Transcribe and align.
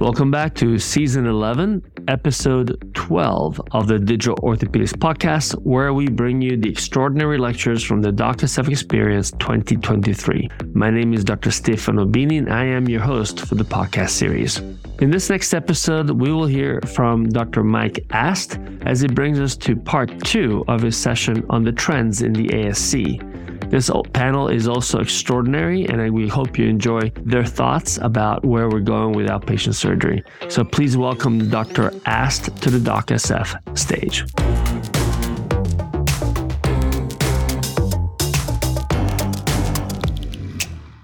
Welcome 0.00 0.30
back 0.30 0.54
to 0.54 0.78
season 0.78 1.26
11, 1.26 1.82
episode 2.08 2.92
12 2.94 3.60
of 3.72 3.88
the 3.88 3.98
Digital 3.98 4.36
Orthopedics 4.36 4.94
Podcast, 4.94 5.52
where 5.64 5.92
we 5.92 6.08
bring 6.08 6.40
you 6.40 6.56
the 6.56 6.70
extraordinary 6.70 7.36
lectures 7.36 7.82
from 7.84 8.00
the 8.00 8.10
DocSF 8.10 8.70
Experience 8.70 9.32
2023. 9.32 10.48
My 10.72 10.90
name 10.90 11.12
is 11.12 11.24
Dr. 11.24 11.50
Stefano 11.50 12.06
Bini, 12.06 12.38
and 12.38 12.52
I 12.52 12.64
am 12.64 12.88
your 12.88 13.02
host 13.02 13.40
for 13.40 13.56
the 13.56 13.64
podcast 13.64 14.10
series. 14.10 14.58
In 15.00 15.10
this 15.10 15.28
next 15.30 15.52
episode, 15.52 16.10
we 16.10 16.32
will 16.32 16.46
hear 16.46 16.80
from 16.94 17.28
Dr. 17.28 17.62
Mike 17.62 18.06
Ast 18.10 18.58
as 18.86 19.00
he 19.00 19.08
brings 19.08 19.38
us 19.38 19.56
to 19.58 19.76
part 19.76 20.24
two 20.24 20.64
of 20.68 20.80
his 20.80 20.96
session 20.96 21.44
on 21.50 21.64
the 21.64 21.72
trends 21.72 22.22
in 22.22 22.32
the 22.32 22.48
ASC. 22.48 23.27
This 23.70 23.90
panel 24.14 24.48
is 24.48 24.66
also 24.66 24.98
extraordinary, 24.98 25.86
and 25.86 26.14
we 26.14 26.26
hope 26.26 26.58
you 26.58 26.66
enjoy 26.66 27.12
their 27.22 27.44
thoughts 27.44 27.98
about 27.98 28.42
where 28.42 28.66
we're 28.66 28.80
going 28.80 29.12
with 29.12 29.28
outpatient 29.28 29.74
surgery. 29.74 30.24
So 30.48 30.64
please 30.64 30.96
welcome 30.96 31.50
Dr. 31.50 31.92
Ast 32.06 32.46
to 32.62 32.70
the 32.70 32.78
DocSF 32.78 33.78
stage. 33.78 34.24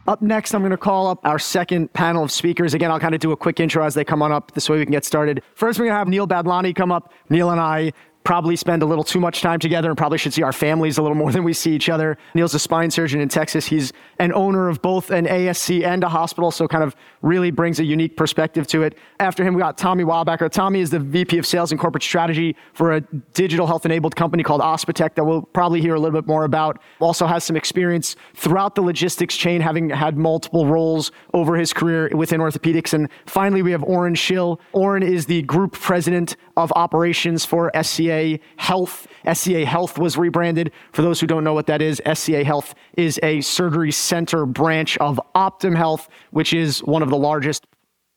Up 0.07 0.23
next, 0.23 0.55
I'm 0.55 0.63
going 0.63 0.71
to 0.71 0.77
call 0.79 1.07
up 1.07 1.21
our 1.27 1.39
second 1.39 1.93
panel 1.93 2.25
of 2.25 2.31
speakers. 2.31 2.73
Again, 2.73 2.91
I'll 2.91 3.01
kind 3.01 3.15
of 3.15 3.21
do 3.21 3.33
a 3.33 3.37
quick 3.37 3.61
intro 3.61 3.85
as 3.85 3.95
they 3.95 4.05
come 4.05 4.23
on 4.23 4.33
up. 4.33 4.53
This 4.53 4.71
way 4.71 4.79
we 4.79 4.85
can 4.85 4.93
get 4.93 5.05
started. 5.05 5.43
First, 5.55 5.79
we're 5.79 5.85
going 5.85 5.95
to 5.95 5.99
have 5.99 6.09
Neil 6.09 6.27
Badlani 6.27 6.75
come 6.75 6.93
up. 6.93 7.13
Neil 7.29 7.51
and 7.51 7.61
I 7.61 7.93
probably 8.25 8.57
spend 8.57 8.83
a 8.83 8.87
little 8.87 9.05
too 9.05 9.21
much 9.21 9.43
time 9.43 9.61
together 9.61 9.91
and 9.91 9.99
probably 9.99 10.17
should 10.17 10.33
see 10.33 10.43
our 10.43 10.53
families 10.53 10.97
a 10.97 11.03
little 11.03 11.17
more 11.17 11.31
than 11.37 11.45
we 11.45 11.53
see 11.53 11.75
each 11.75 11.89
other. 11.91 12.17
Neil's 12.35 12.55
a 12.55 12.59
spine 12.59 12.91
surgeon 12.91 13.21
in 13.21 13.29
Texas. 13.29 13.67
He's 13.67 13.93
an 14.19 14.33
owner 14.33 14.69
of 14.69 14.81
both 14.81 15.11
an 15.11 15.27
ASC 15.27 15.85
and 15.85 16.03
a 16.03 16.09
hospital, 16.09 16.51
so 16.51 16.67
kind 16.67 16.83
of 16.83 16.97
really 17.21 17.51
brings 17.51 17.79
a 17.81 17.85
unique 17.85 18.17
perspective 18.17 18.67
to 18.69 18.83
it. 18.83 18.97
After 19.21 19.45
him, 19.45 19.55
we 19.55 19.61
got 19.61 19.77
Tommy 19.77 20.05
Weilbacher. 20.05 20.51
Tommy 20.51 20.81
is 20.81 20.91
the 20.91 20.99
VP 20.99 21.39
of 21.39 21.47
Sales 21.47 21.71
and 21.71 21.81
Corporate 21.81 22.03
Strategy 22.03 22.57
for 22.73 22.95
a 22.95 23.01
digital 23.35 23.67
health 23.67 23.85
enabled 23.85 24.17
company 24.17 24.43
called 24.43 24.63
Ospitek 24.63 25.15
that 25.15 25.25
we'll 25.25 25.43
probably 25.43 25.81
hear 25.81 25.95
a 25.95 26.01
little 26.01 26.19
bit 26.19 26.27
more 26.27 26.45
about. 26.45 26.81
Also 27.01 27.27
has 27.27 27.45
some 27.45 27.57
experience 27.57 28.17
throughout 28.35 28.75
the 28.75 28.83
logistics 28.83 29.37
chain, 29.37 29.61
having 29.61 29.91
had 29.91 30.17
multiple 30.17 30.67
roles 30.67 31.13
over 31.35 31.57
his 31.57 31.73
career 31.75 32.11
within 32.15 32.41
orthopedics. 32.41 32.95
And 32.95 33.09
finally, 33.27 33.61
we 33.61 33.73
have 33.73 33.83
Oren 33.85 34.15
Schill. 34.15 34.61
Oren 34.73 35.03
is 35.03 35.27
the 35.27 35.43
group 35.43 35.73
president 35.73 36.37
of 36.57 36.73
operations 36.77 37.45
for 37.45 37.71
SCA 37.83 38.14
SCA 38.15 38.39
Health. 38.57 39.07
SCA 39.33 39.65
Health 39.65 39.99
was 39.99 40.17
rebranded. 40.17 40.73
For 40.93 41.03
those 41.03 41.21
who 41.21 41.27
don't 41.27 41.45
know 41.45 41.55
what 41.55 41.67
that 41.67 41.83
is, 41.83 42.01
SCA 42.13 42.45
Health 42.45 42.75
is 42.97 43.19
a 43.23 43.41
surgery 43.41 43.93
center 43.93 44.47
branch 44.47 44.97
of 44.99 45.21
Optum 45.35 45.77
Health, 45.77 46.09
which 46.31 46.53
is 46.53 46.81
one 46.81 47.03
of 47.03 47.11
the 47.11 47.17
largest 47.17 47.67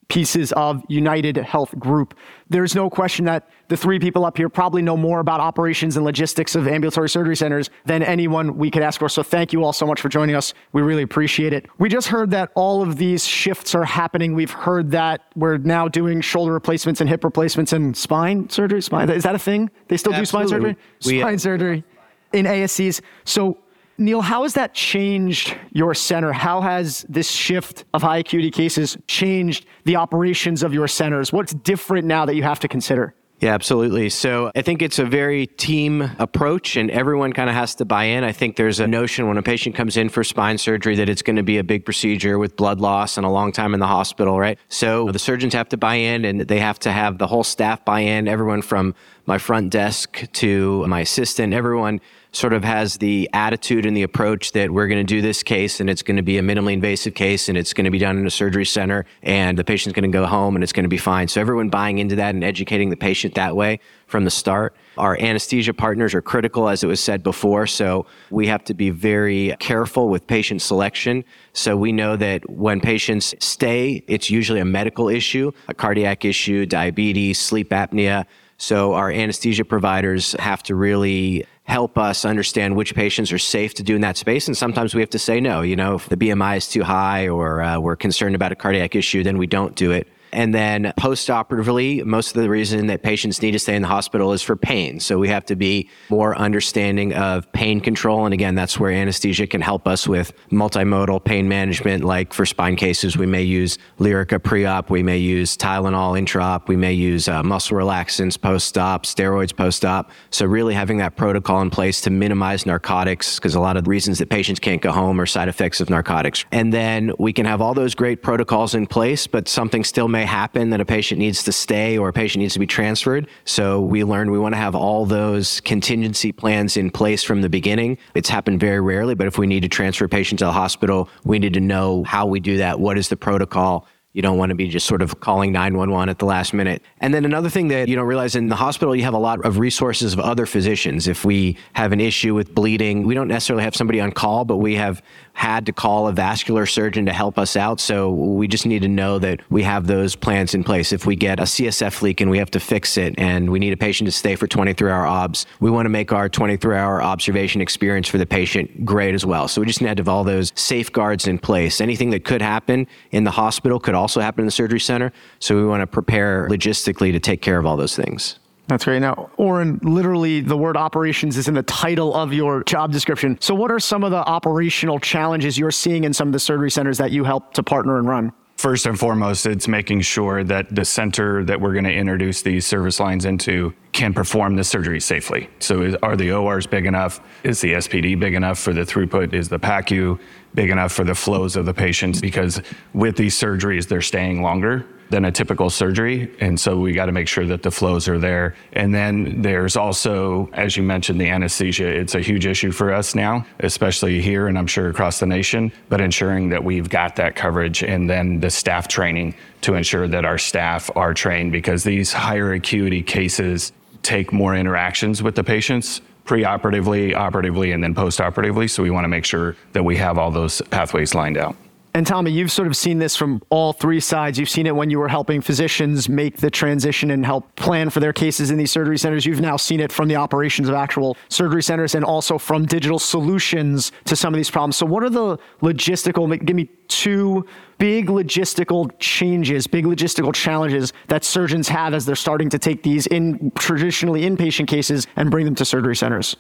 pieces 0.08 0.54
of 0.54 0.82
United 0.88 1.38
Health 1.38 1.78
Group. 1.78 2.14
There's 2.50 2.76
no 2.76 2.90
question 2.90 3.26
that 3.26 3.50
the 3.68 3.76
three 3.76 4.00
people 4.00 4.24
up 4.24 4.38
here 4.38 4.48
probably 4.48 4.82
know 4.82 4.96
more 4.96 5.20
about 5.20 5.42
operations 5.42 5.98
and 5.98 6.06
logistics 6.06 6.56
of 6.56 6.68
ambulatory 6.68 7.10
surgery 7.10 7.36
centers 7.36 7.70
than 7.86 8.02
anyone 8.04 8.58
we 8.58 8.72
could 8.72 8.84
ask 8.84 9.00
for. 9.00 9.10
So 9.10 9.22
thank 9.22 9.52
you 9.52 9.64
all 9.64 9.74
so 9.74 9.86
much 9.86 10.00
for 10.00 10.08
joining 10.08 10.36
us. 10.36 10.54
We 10.72 10.82
really 10.82 11.04
appreciate 11.04 11.52
it. 11.52 11.68
We 11.78 11.90
just 11.90 12.08
heard 12.08 12.32
that 12.32 12.52
all 12.56 12.82
of 12.82 12.98
these 12.98 13.26
shifts 13.26 13.76
are 13.76 13.84
happening. 13.84 14.34
We've 14.34 14.52
heard 14.52 14.92
that 14.92 15.26
we're 15.36 15.58
now 15.58 15.88
doing 15.90 16.22
shoulder 16.22 16.54
replacements 16.54 17.02
and 17.02 17.10
hip 17.10 17.24
replacements 17.24 17.74
and 17.74 17.96
spine 17.96 18.50
surgery. 18.50 18.82
Spine 18.82 19.10
is 19.10 19.24
that 19.24 19.36
a 19.36 19.40
thing? 19.40 19.70
They 19.90 19.98
still 19.98 20.14
Absolutely. 20.14 20.22
do 20.22 20.26
spine 20.26 20.60
surgery? 20.62 20.78
We, 21.06 21.20
spine 21.20 21.40
surgery 21.40 21.84
in 22.32 22.46
ASCs. 22.46 23.02
So 23.26 23.58
Neil, 24.00 24.22
how 24.22 24.44
has 24.44 24.54
that 24.54 24.76
changed 24.76 25.58
your 25.72 25.96
center? 25.96 26.32
How 26.32 26.62
has 26.62 27.04
this 27.10 27.32
shift 27.32 27.86
of 27.96 28.04
high 28.04 28.18
acuity 28.18 28.52
cases 28.52 28.96
changed 29.08 29.66
the 29.86 29.96
operations 29.96 30.62
of 30.62 30.72
your 30.72 30.88
centers? 30.88 31.34
What's 31.34 31.54
different 31.54 32.06
now 32.06 32.26
that 32.26 32.36
you 32.36 32.44
have 32.44 32.60
to 32.60 32.68
consider? 32.68 33.16
Yeah, 33.40 33.54
absolutely. 33.54 34.10
So 34.10 34.52
I 34.56 34.64
think 34.64 34.82
it's 34.82 34.98
a 34.98 35.06
very 35.06 35.46
team 35.46 36.10
approach 36.18 36.76
and 36.76 36.90
everyone 36.90 37.34
kind 37.34 37.50
of 37.50 37.56
has 37.56 37.76
to 37.76 37.86
buy 37.86 38.06
in. 38.06 38.24
I 38.24 38.32
think 38.32 38.56
there's 38.56 38.80
a 38.80 38.88
notion 38.88 39.28
when 39.28 39.38
a 39.38 39.44
patient 39.44 39.76
comes 39.76 39.96
in 39.96 40.10
for 40.10 40.24
spine 40.24 40.58
surgery 40.58 40.96
that 40.96 41.08
it's 41.08 41.22
going 41.22 41.36
to 41.36 41.44
be 41.44 41.60
a 41.60 41.64
big 41.64 41.86
procedure 41.86 42.40
with 42.40 42.56
blood 42.56 42.80
loss 42.80 43.16
and 43.16 43.28
a 43.28 43.30
long 43.30 43.52
time 43.52 43.76
in 43.76 43.80
the 43.80 43.88
hospital, 43.88 44.40
right? 44.40 44.58
So 44.70 45.12
the 45.12 45.20
surgeons 45.20 45.54
have 45.54 45.70
to 45.70 45.78
buy 45.78 45.96
in 45.96 46.26
and 46.26 46.42
they 46.42 46.60
have 46.60 46.80
to 46.80 46.92
have 46.92 47.20
the 47.20 47.28
whole 47.28 47.44
staff 47.44 47.86
buy 47.86 48.00
in, 48.00 48.28
everyone 48.28 48.64
from 48.64 48.96
my 49.28 49.38
front 49.38 49.70
desk 49.70 50.24
to 50.34 50.88
my 50.88 51.02
assistant, 51.02 51.54
everyone 51.54 52.02
sort 52.32 52.54
of 52.54 52.64
has 52.64 52.98
the 52.98 53.30
attitude 53.34 53.86
and 53.86 53.96
the 53.96 54.04
approach 54.04 54.52
that 54.52 54.72
we're 54.72 54.88
going 54.88 55.00
to 55.00 55.04
do 55.04 55.22
this 55.22 55.44
case 55.44 55.80
and 55.80 55.90
it's 55.90 56.02
going 56.02 56.18
to 56.18 56.24
be 56.24 56.38
a 56.38 56.42
minimally 56.42 56.74
invasive 56.74 57.14
case 57.14 57.50
and 57.50 57.58
it's 57.58 57.74
going 57.74 57.86
to 57.86 57.92
be 57.92 57.98
done 57.98 58.18
in 58.18 58.28
a 58.28 58.32
surgery 58.32 58.66
center 58.66 59.06
and 59.24 59.58
the 59.58 59.64
patient's 59.64 59.96
going 59.96 60.10
to 60.10 60.16
go 60.16 60.26
home 60.26 60.56
and 60.56 60.64
it's 60.64 60.74
going 60.74 60.84
to 60.84 60.90
be 60.90 60.98
fine. 60.98 61.28
So 61.28 61.42
everyone 61.42 61.70
buying 61.70 61.98
into 61.98 62.16
that 62.18 62.36
and 62.36 62.44
educating 62.44 62.90
the 62.90 62.98
patient 62.98 63.36
that 63.36 63.56
way 63.56 63.80
from 64.08 64.24
the 64.24 64.30
start. 64.30 64.76
Our 64.98 65.20
anesthesia 65.20 65.74
partners 65.74 66.14
are 66.14 66.22
critical, 66.22 66.70
as 66.70 66.84
it 66.84 66.88
was 66.88 67.00
said 67.00 67.24
before. 67.24 67.68
So 67.68 68.06
we 68.30 68.48
have 68.48 68.64
to 68.66 68.74
be 68.74 68.90
very 68.90 69.56
careful 69.60 70.10
with 70.10 70.26
patient 70.28 70.62
selection. 70.62 71.24
So 71.54 71.78
we 71.78 71.92
know 71.92 72.16
that 72.16 72.50
when 72.50 72.80
patients 72.80 73.36
stay, 73.40 74.04
it's 74.08 74.30
usually 74.30 74.60
a 74.60 74.66
medical 74.66 75.10
issue, 75.10 75.52
a 75.68 75.74
cardiac 75.74 76.26
issue, 76.26 76.66
diabetes, 76.66 77.40
sleep 77.40 77.70
apnea. 77.70 78.26
So 78.58 78.94
our 78.94 79.12
anesthesia 79.12 79.66
providers 79.66 80.34
have 80.40 80.64
to 80.64 80.76
really 80.76 81.46
help 81.68 81.98
us 81.98 82.24
understand 82.24 82.76
which 82.76 82.96
patients 82.96 83.32
are 83.32 83.38
safe 83.38 83.74
to 83.74 83.84
do 83.84 83.96
in 83.96 84.02
that 84.02 84.16
space. 84.16 84.48
And 84.48 84.56
sometimes 84.56 84.96
we 84.96 85.02
have 85.02 85.10
to 85.10 85.20
say 85.20 85.42
no. 85.42 85.62
You 85.62 85.76
know, 85.76 85.96
if 85.96 86.08
the 86.08 86.16
BMI 86.16 86.58
is 86.58 86.68
too 86.68 86.84
high 86.84 87.28
or 87.28 87.62
uh, 87.62 87.80
we're 87.80 87.98
concerned 87.98 88.36
about 88.36 88.54
a 88.54 88.56
cardiac 88.56 88.96
issue, 88.96 89.22
then 89.22 89.38
we 89.38 89.48
don't 89.48 89.76
do 89.76 89.92
it. 89.92 90.08
And 90.38 90.54
then 90.54 90.94
post-operatively, 90.98 92.04
most 92.04 92.36
of 92.36 92.44
the 92.44 92.48
reason 92.48 92.86
that 92.88 93.02
patients 93.02 93.42
need 93.42 93.54
to 93.54 93.60
stay 93.60 93.76
in 93.76 93.82
the 93.82 93.88
hospital 93.88 94.34
is 94.34 94.44
for 94.44 94.56
pain. 94.56 95.00
So 95.00 95.18
we 95.18 95.30
have 95.30 95.44
to 95.46 95.56
be 95.56 95.90
more 96.12 96.38
understanding 96.38 97.12
of 97.14 97.52
pain 97.54 97.82
control. 97.82 98.26
And 98.26 98.36
again, 98.36 98.54
that's 98.54 98.80
where 98.80 98.92
anesthesia 98.92 99.48
can 99.48 99.62
help 99.62 99.88
us 99.88 100.08
with 100.08 100.32
multimodal 100.52 101.24
pain 101.24 101.50
management. 101.50 102.04
Like 102.04 102.34
for 102.34 102.46
spine 102.46 102.76
cases, 102.76 103.18
we 103.18 103.26
may 103.26 103.42
use 103.42 103.80
Lyrica 103.98 104.42
pre-op, 104.42 104.92
we 104.92 105.02
may 105.02 105.18
use 105.18 105.58
Tylenol 105.58 106.16
intra-op, 106.16 106.70
we 106.70 106.76
may 106.76 106.94
use 106.94 107.28
uh, 107.28 107.42
muscle 107.42 107.76
relaxants 107.76 108.40
post-op, 108.40 109.08
steroids 109.08 109.58
post-op. 109.58 110.12
So 110.30 110.46
really 110.46 110.76
having 110.76 111.00
that 111.00 111.16
protocol 111.16 111.64
in 111.64 111.72
place 111.72 112.00
to 112.02 112.12
minimize 112.12 112.64
narcotics, 112.68 113.40
because 113.40 113.56
a 113.56 113.60
lot 113.60 113.76
of 113.76 113.86
the 113.86 113.90
reasons 113.90 114.20
that 114.20 114.30
patients 114.30 114.60
can't 114.60 114.84
go 114.84 114.92
home 114.92 115.20
are 115.20 115.26
side 115.26 115.48
effects 115.48 115.82
of 115.82 115.90
narcotics. 115.90 116.46
And 116.52 116.72
then 116.72 117.12
we 117.18 117.34
can 117.34 117.48
have 117.48 117.60
all 117.60 117.74
those 117.74 117.96
great 117.96 118.22
protocols 118.22 118.76
in 118.76 118.86
place, 118.86 119.26
but 119.26 119.48
something 119.48 119.84
still 119.84 120.08
may 120.08 120.27
happen 120.28 120.70
that 120.70 120.80
a 120.80 120.86
patient 120.86 121.20
needs 121.20 121.44
to 121.44 121.52
stay 121.52 121.98
or 121.98 122.10
a 122.10 122.14
patient 122.14 122.42
needs 122.42 122.54
to 122.54 122.60
be 122.60 122.68
transferred. 122.68 123.28
So 123.46 123.82
we 123.82 124.04
learned 124.04 124.32
we 124.32 124.40
want 124.40 124.54
to 124.54 124.60
have 124.60 124.76
all 124.76 125.06
those 125.06 125.62
contingency 125.62 126.32
plans 126.32 126.78
in 126.78 126.92
place 126.92 127.24
from 127.24 127.42
the 127.42 127.50
beginning. 127.50 127.98
It's 128.14 128.30
happened 128.30 128.60
very 128.60 128.80
rarely, 128.82 129.16
but 129.16 129.28
if 129.28 129.38
we 129.38 129.48
need 129.48 129.62
to 129.62 129.70
transfer 129.70 130.06
a 130.06 130.10
patient 130.10 130.40
to 130.40 130.46
the 130.46 130.52
hospital, 130.52 131.10
we 131.24 131.40
need 131.40 131.54
to 131.54 131.60
know 131.60 132.04
how 132.04 132.28
we 132.28 132.40
do 132.40 132.58
that. 132.58 132.80
What 132.80 132.98
is 132.98 133.10
the 133.10 133.18
protocol? 133.18 133.88
You 134.18 134.24
don't 134.24 134.40
want 134.40 134.50
to 134.50 134.56
be 134.56 134.68
just 134.68 134.88
sort 134.88 135.04
of 135.04 135.20
calling 135.20 135.52
911 135.52 136.10
at 136.10 136.18
the 136.18 136.26
last 136.26 136.52
minute. 136.52 136.82
And 137.02 137.14
then 137.14 137.24
another 137.24 137.52
thing 137.52 137.68
that 137.68 137.88
you 137.88 137.96
don't 137.96 138.08
realize 138.08 138.36
in 138.36 138.48
the 138.48 138.56
hospital, 138.56 138.96
you 138.96 139.04
have 139.04 139.14
a 139.14 139.20
lot 139.20 139.46
of 139.46 139.60
resources 139.60 140.12
of 140.12 140.20
other 140.20 140.48
physicians. 140.48 141.08
If 141.08 141.24
we 141.24 141.56
have 141.74 141.92
an 141.92 142.02
issue 142.02 142.34
with 142.34 142.56
bleeding, 142.56 143.06
we 143.06 143.14
don't 143.14 143.28
necessarily 143.28 143.64
have 143.64 143.76
somebody 143.76 144.02
on 144.02 144.12
call, 144.12 144.44
but 144.44 144.58
we 144.58 144.74
have 144.74 145.04
had 145.34 145.68
to 145.68 145.72
call 145.72 146.08
a 146.08 146.12
vascular 146.12 146.66
surgeon 146.66 147.06
to 147.06 147.14
help 147.14 147.38
us 147.38 147.56
out. 147.56 147.80
So 147.80 148.10
we 148.10 148.48
just 148.48 148.66
need 148.66 148.82
to 148.82 148.88
know 148.88 149.20
that 149.20 149.40
we 149.52 149.62
have 149.62 149.86
those 149.86 150.16
plans 150.16 150.56
in 150.56 150.64
place. 150.64 150.92
If 150.92 151.06
we 151.06 151.16
get 151.16 151.40
a 151.40 151.44
CSF 151.44 152.02
leak 152.02 152.20
and 152.20 152.32
we 152.32 152.40
have 152.40 152.50
to 152.50 152.60
fix 152.60 152.98
it 152.98 153.14
and 153.20 153.52
we 153.52 153.60
need 153.60 153.72
a 153.72 153.78
patient 153.78 154.08
to 154.08 154.12
stay 154.12 154.36
for 154.36 154.48
23 154.48 154.90
hour 154.90 155.06
obs, 155.06 155.46
we 155.60 155.70
want 155.70 155.86
to 155.86 155.92
make 155.92 156.12
our 156.12 156.28
23 156.28 156.76
hour 156.76 157.04
observation 157.04 157.62
experience 157.62 158.08
for 158.08 158.18
the 158.18 158.26
patient 158.26 158.84
great 158.84 159.14
as 159.14 159.28
well. 159.28 159.48
So 159.48 159.62
we 159.62 159.68
just 159.68 159.80
need 159.80 159.96
to 159.96 160.02
have 160.02 160.10
all 160.10 160.24
those 160.24 160.54
safeguards 160.56 161.28
in 161.28 161.38
place. 161.38 161.82
Anything 161.82 162.10
that 162.10 162.26
could 162.26 162.42
happen 162.42 162.88
in 163.12 163.24
the 163.24 163.30
hospital 163.30 163.80
could 163.80 163.94
also 163.94 164.07
happen 164.16 164.42
in 164.42 164.46
the 164.46 164.52
surgery 164.52 164.80
center. 164.80 165.12
So 165.40 165.56
we 165.56 165.66
want 165.66 165.82
to 165.82 165.88
prepare 165.88 166.48
logistically 166.50 167.12
to 167.12 167.20
take 167.20 167.42
care 167.42 167.58
of 167.58 167.66
all 167.66 167.78
those 167.78 167.96
things. 167.96 168.40
That's 168.68 168.84
great. 168.84 169.00
Now, 169.00 169.30
Oren, 169.38 169.80
literally 169.82 170.42
the 170.42 170.58
word 170.58 170.76
operations 170.76 171.38
is 171.38 171.48
in 171.48 171.54
the 171.54 171.64
title 171.64 172.14
of 172.14 172.34
your 172.34 172.64
job 172.66 172.92
description. 172.92 173.38
So, 173.40 173.56
what 173.56 173.72
are 173.72 173.80
some 173.80 174.04
of 174.04 174.12
the 174.12 174.18
operational 174.18 175.00
challenges 175.00 175.58
you're 175.58 175.72
seeing 175.72 176.04
in 176.04 176.14
some 176.14 176.28
of 176.28 176.34
the 176.34 176.40
surgery 176.40 176.70
centers 176.70 176.98
that 176.98 177.12
you 177.12 177.24
help 177.24 177.54
to 177.54 177.64
partner 177.64 177.98
and 177.98 178.08
run? 178.10 178.34
First 178.58 178.88
and 178.88 178.98
foremost, 178.98 179.46
it's 179.46 179.68
making 179.68 180.02
sure 180.02 180.44
that 180.44 180.74
the 180.74 180.84
center 180.84 181.44
that 181.46 181.62
we're 181.62 181.74
going 181.74 181.86
to 181.86 181.94
introduce 181.94 182.42
these 182.42 182.66
service 182.66 183.00
lines 183.00 183.24
into 183.24 183.72
can 183.92 184.16
perform 184.16 184.56
the 184.56 184.64
surgery 184.64 185.00
safely. 185.00 185.48
So, 185.60 185.84
is, 185.84 185.96
are 186.02 186.18
the 186.18 186.32
ORs 186.32 186.66
big 186.66 186.88
enough? 186.88 187.22
Is 187.44 187.62
the 187.62 187.74
SPD 187.74 188.20
big 188.20 188.34
enough 188.34 188.58
for 188.58 188.74
the 188.74 188.82
throughput? 188.82 189.34
Is 189.34 189.48
the 189.48 189.60
PACU 189.60 190.20
big 190.56 190.72
enough 190.72 190.92
for 190.92 191.04
the 191.04 191.14
flows 191.14 191.56
of 191.56 191.68
the 191.68 191.74
patients? 191.74 192.20
Because 192.20 192.60
with 192.96 193.16
these 193.16 193.36
surgeries, 193.40 193.88
they're 193.88 194.02
staying 194.02 194.42
longer. 194.42 194.88
Than 195.10 195.26
a 195.26 195.32
typical 195.32 195.70
surgery. 195.70 196.34
And 196.40 196.60
so 196.60 196.80
we 196.80 196.94
got 196.94 197.06
to 197.06 197.12
make 197.12 197.28
sure 197.28 197.46
that 197.46 197.64
the 197.64 197.72
flows 197.72 198.08
are 198.08 198.18
there. 198.18 198.56
And 198.74 198.94
then 198.94 199.42
there's 199.42 199.76
also, 199.76 200.50
as 200.54 200.76
you 200.76 200.84
mentioned, 200.84 201.20
the 201.22 201.30
anesthesia. 201.30 201.88
It's 201.88 202.16
a 202.16 202.20
huge 202.20 202.46
issue 202.46 202.72
for 202.72 202.94
us 202.94 203.16
now, 203.16 203.46
especially 203.60 204.22
here 204.22 204.48
and 204.48 204.58
I'm 204.58 204.68
sure 204.68 204.90
across 204.90 205.20
the 205.20 205.26
nation, 205.26 205.72
but 205.90 206.02
ensuring 206.02 206.50
that 206.50 206.64
we've 206.64 206.90
got 206.90 207.16
that 207.18 207.36
coverage 207.36 207.84
and 207.84 208.10
then 208.10 208.40
the 208.40 208.50
staff 208.50 208.88
training 208.88 209.36
to 209.62 209.76
ensure 209.76 210.08
that 210.08 210.26
our 210.26 210.38
staff 210.38 210.90
are 210.96 211.14
trained 211.14 211.52
because 211.52 211.84
these 211.84 212.12
higher 212.12 212.54
acuity 212.54 213.02
cases 213.02 213.72
take 214.04 214.32
more 214.32 214.56
interactions 214.56 215.24
with 215.24 215.36
the 215.36 215.44
patients 215.44 216.02
preoperatively, 216.26 217.16
operatively, 217.16 217.72
and 217.72 217.84
then 217.84 217.96
postoperatively. 217.96 218.70
So 218.70 218.84
we 218.84 218.92
want 218.92 219.06
to 219.06 219.10
make 219.10 219.26
sure 219.26 219.56
that 219.72 219.84
we 219.84 219.96
have 219.98 220.18
all 220.18 220.30
those 220.30 220.62
pathways 220.64 221.16
lined 221.16 221.38
out. 221.38 221.56
And 221.98 222.06
Tommy, 222.06 222.30
you've 222.30 222.52
sort 222.52 222.68
of 222.68 222.78
seen 222.78 223.00
this 223.00 223.16
from 223.16 223.42
all 223.50 223.74
three 223.74 224.00
sides. 224.00 224.38
You've 224.38 224.52
seen 224.52 224.68
it 224.68 224.76
when 224.76 224.92
you 224.92 225.00
were 225.00 225.08
helping 225.08 225.42
physicians 225.42 226.08
make 226.08 226.38
the 226.38 226.52
transition 226.52 227.10
and 227.10 227.26
help 227.26 227.56
plan 227.56 227.90
for 227.90 228.00
their 228.00 228.14
cases 228.14 228.52
in 228.52 228.58
these 228.60 228.70
surgery 228.70 229.00
centers. 229.00 229.26
You've 229.26 229.42
now 229.42 229.58
seen 229.58 229.80
it 229.80 229.92
from 229.92 230.08
the 230.08 230.16
operations 230.16 230.70
of 230.70 230.76
actual 230.76 231.18
surgery 231.30 231.64
centers 231.64 231.96
and 231.96 232.06
also 232.06 232.38
from 232.38 232.68
digital 232.68 233.00
solutions 233.00 233.92
to 234.06 234.16
some 234.16 234.32
of 234.32 234.38
these 234.38 234.52
problems. 234.52 234.78
So, 234.78 234.86
what 234.86 235.02
are 235.02 235.10
the 235.10 235.40
logistical, 235.64 236.30
give 236.46 236.56
me 236.56 236.70
two 236.88 237.48
big 237.80 238.10
logistical 238.10 238.92
changes, 239.00 239.66
big 239.66 239.86
logistical 239.86 240.32
challenges 240.36 240.94
that 241.08 241.24
surgeons 241.24 241.68
have 241.68 241.96
as 241.96 242.06
they're 242.06 242.16
starting 242.16 242.50
to 242.52 242.60
take 242.60 242.84
these 242.84 243.08
in 243.08 243.52
traditionally 243.56 244.22
inpatient 244.22 244.68
cases 244.68 245.08
and 245.16 245.32
bring 245.32 245.46
them 245.46 245.56
to 245.56 245.66
surgery 245.66 245.96
centers? 245.96 246.36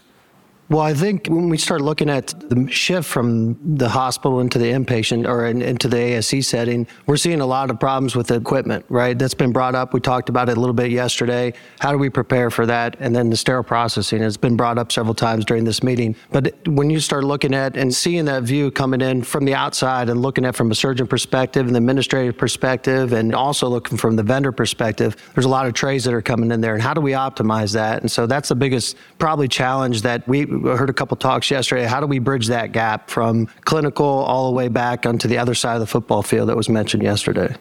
Well, 0.69 0.81
I 0.81 0.94
think 0.94 1.28
when 1.28 1.48
we 1.48 1.58
start 1.58 1.80
looking 1.80 2.10
at 2.10 2.28
the 2.50 2.69
shift 2.69 3.08
from 3.08 3.78
the 3.78 3.88
hospital 3.88 4.42
into 4.42 4.58
the 4.58 4.66
inpatient 4.66 5.25
or 5.25 5.46
in, 5.46 5.62
into 5.62 5.88
the 5.88 5.96
ASC 5.96 6.44
setting, 6.44 6.86
we're 7.06 7.16
seeing 7.16 7.40
a 7.40 7.46
lot 7.46 7.69
of 7.69 7.80
problems 7.80 8.18
with 8.18 8.28
the 8.28 8.36
equipment, 8.36 8.84
right? 8.90 9.18
That's 9.18 9.34
been 9.34 9.54
brought 9.54 9.75
up. 9.75 9.94
We 9.94 10.02
talked 10.02 10.28
about 10.28 10.50
it 10.50 10.58
a 10.58 10.60
little 10.60 10.74
bit 10.74 10.92
yesterday. 10.92 11.54
How 11.80 11.94
do 11.94 11.98
we 11.98 12.10
prepare 12.10 12.52
for 12.52 12.66
that? 12.66 12.98
And 13.00 13.16
then 13.16 13.30
the 13.30 13.38
sterile 13.38 13.64
processing 13.64 14.22
has 14.22 14.36
been 14.36 14.58
brought 14.58 14.78
up 14.78 14.92
several 14.92 15.16
times 15.16 15.46
during 15.46 15.64
this 15.64 15.84
meeting. 15.84 16.18
But 16.31 16.54
when 16.68 16.90
you 16.90 17.00
start 17.00 17.24
looking 17.24 17.54
at 17.54 17.78
and 17.78 17.96
seeing 17.96 18.25
that 18.25 18.44
view 18.44 18.69
coming 18.69 19.00
in 19.00 19.24
from 19.24 19.46
the 19.46 19.56
outside 19.56 20.10
and 20.10 20.22
looking 20.22 20.44
at 20.44 20.58
from 20.58 20.69
a 20.69 20.75
surgeon 20.75 21.08
perspective 21.08 21.66
and 21.66 21.75
the 21.75 21.80
administrative 21.80 22.38
perspective 22.38 23.14
and 23.14 23.34
also 23.34 23.69
looking 23.69 23.98
from 23.98 24.18
the 24.18 24.24
vendor 24.24 24.52
perspective, 24.52 25.16
there's 25.34 25.46
a 25.46 25.50
lot 25.50 25.66
of 25.66 25.74
trays 25.74 26.04
that 26.04 26.14
are 26.14 26.22
coming 26.22 26.52
in 26.52 26.60
there. 26.60 26.74
And 26.74 26.84
how 26.84 26.94
do 26.94 27.00
we 27.00 27.12
optimize 27.12 27.72
that? 27.74 28.02
And 28.02 28.12
so 28.12 28.28
that's 28.28 28.50
the 28.50 28.56
biggest 28.56 28.98
probably 29.18 29.48
challenge 29.48 30.02
that 30.02 30.28
we 30.28 30.56
heard 30.63 30.89
a 30.89 30.94
couple 30.94 31.18
talks 31.18 31.50
yesterday. 31.50 31.86
How 31.86 32.00
do 32.00 32.07
we 32.07 32.19
bridge 32.19 32.48
that 32.48 32.71
gap 32.71 33.09
from 33.09 33.48
clinical 33.65 34.06
all 34.06 34.48
the 34.48 34.56
way 34.56 34.68
back 34.68 35.06
onto 35.06 35.27
the 35.27 35.38
other 35.38 35.54
side 35.54 35.75
of 35.75 35.80
the 35.80 35.88
football 35.88 36.24
field 36.24 36.50
that 36.50 36.57
was 36.57 36.69
mentioned 36.69 37.04
yesterday? 37.04 37.56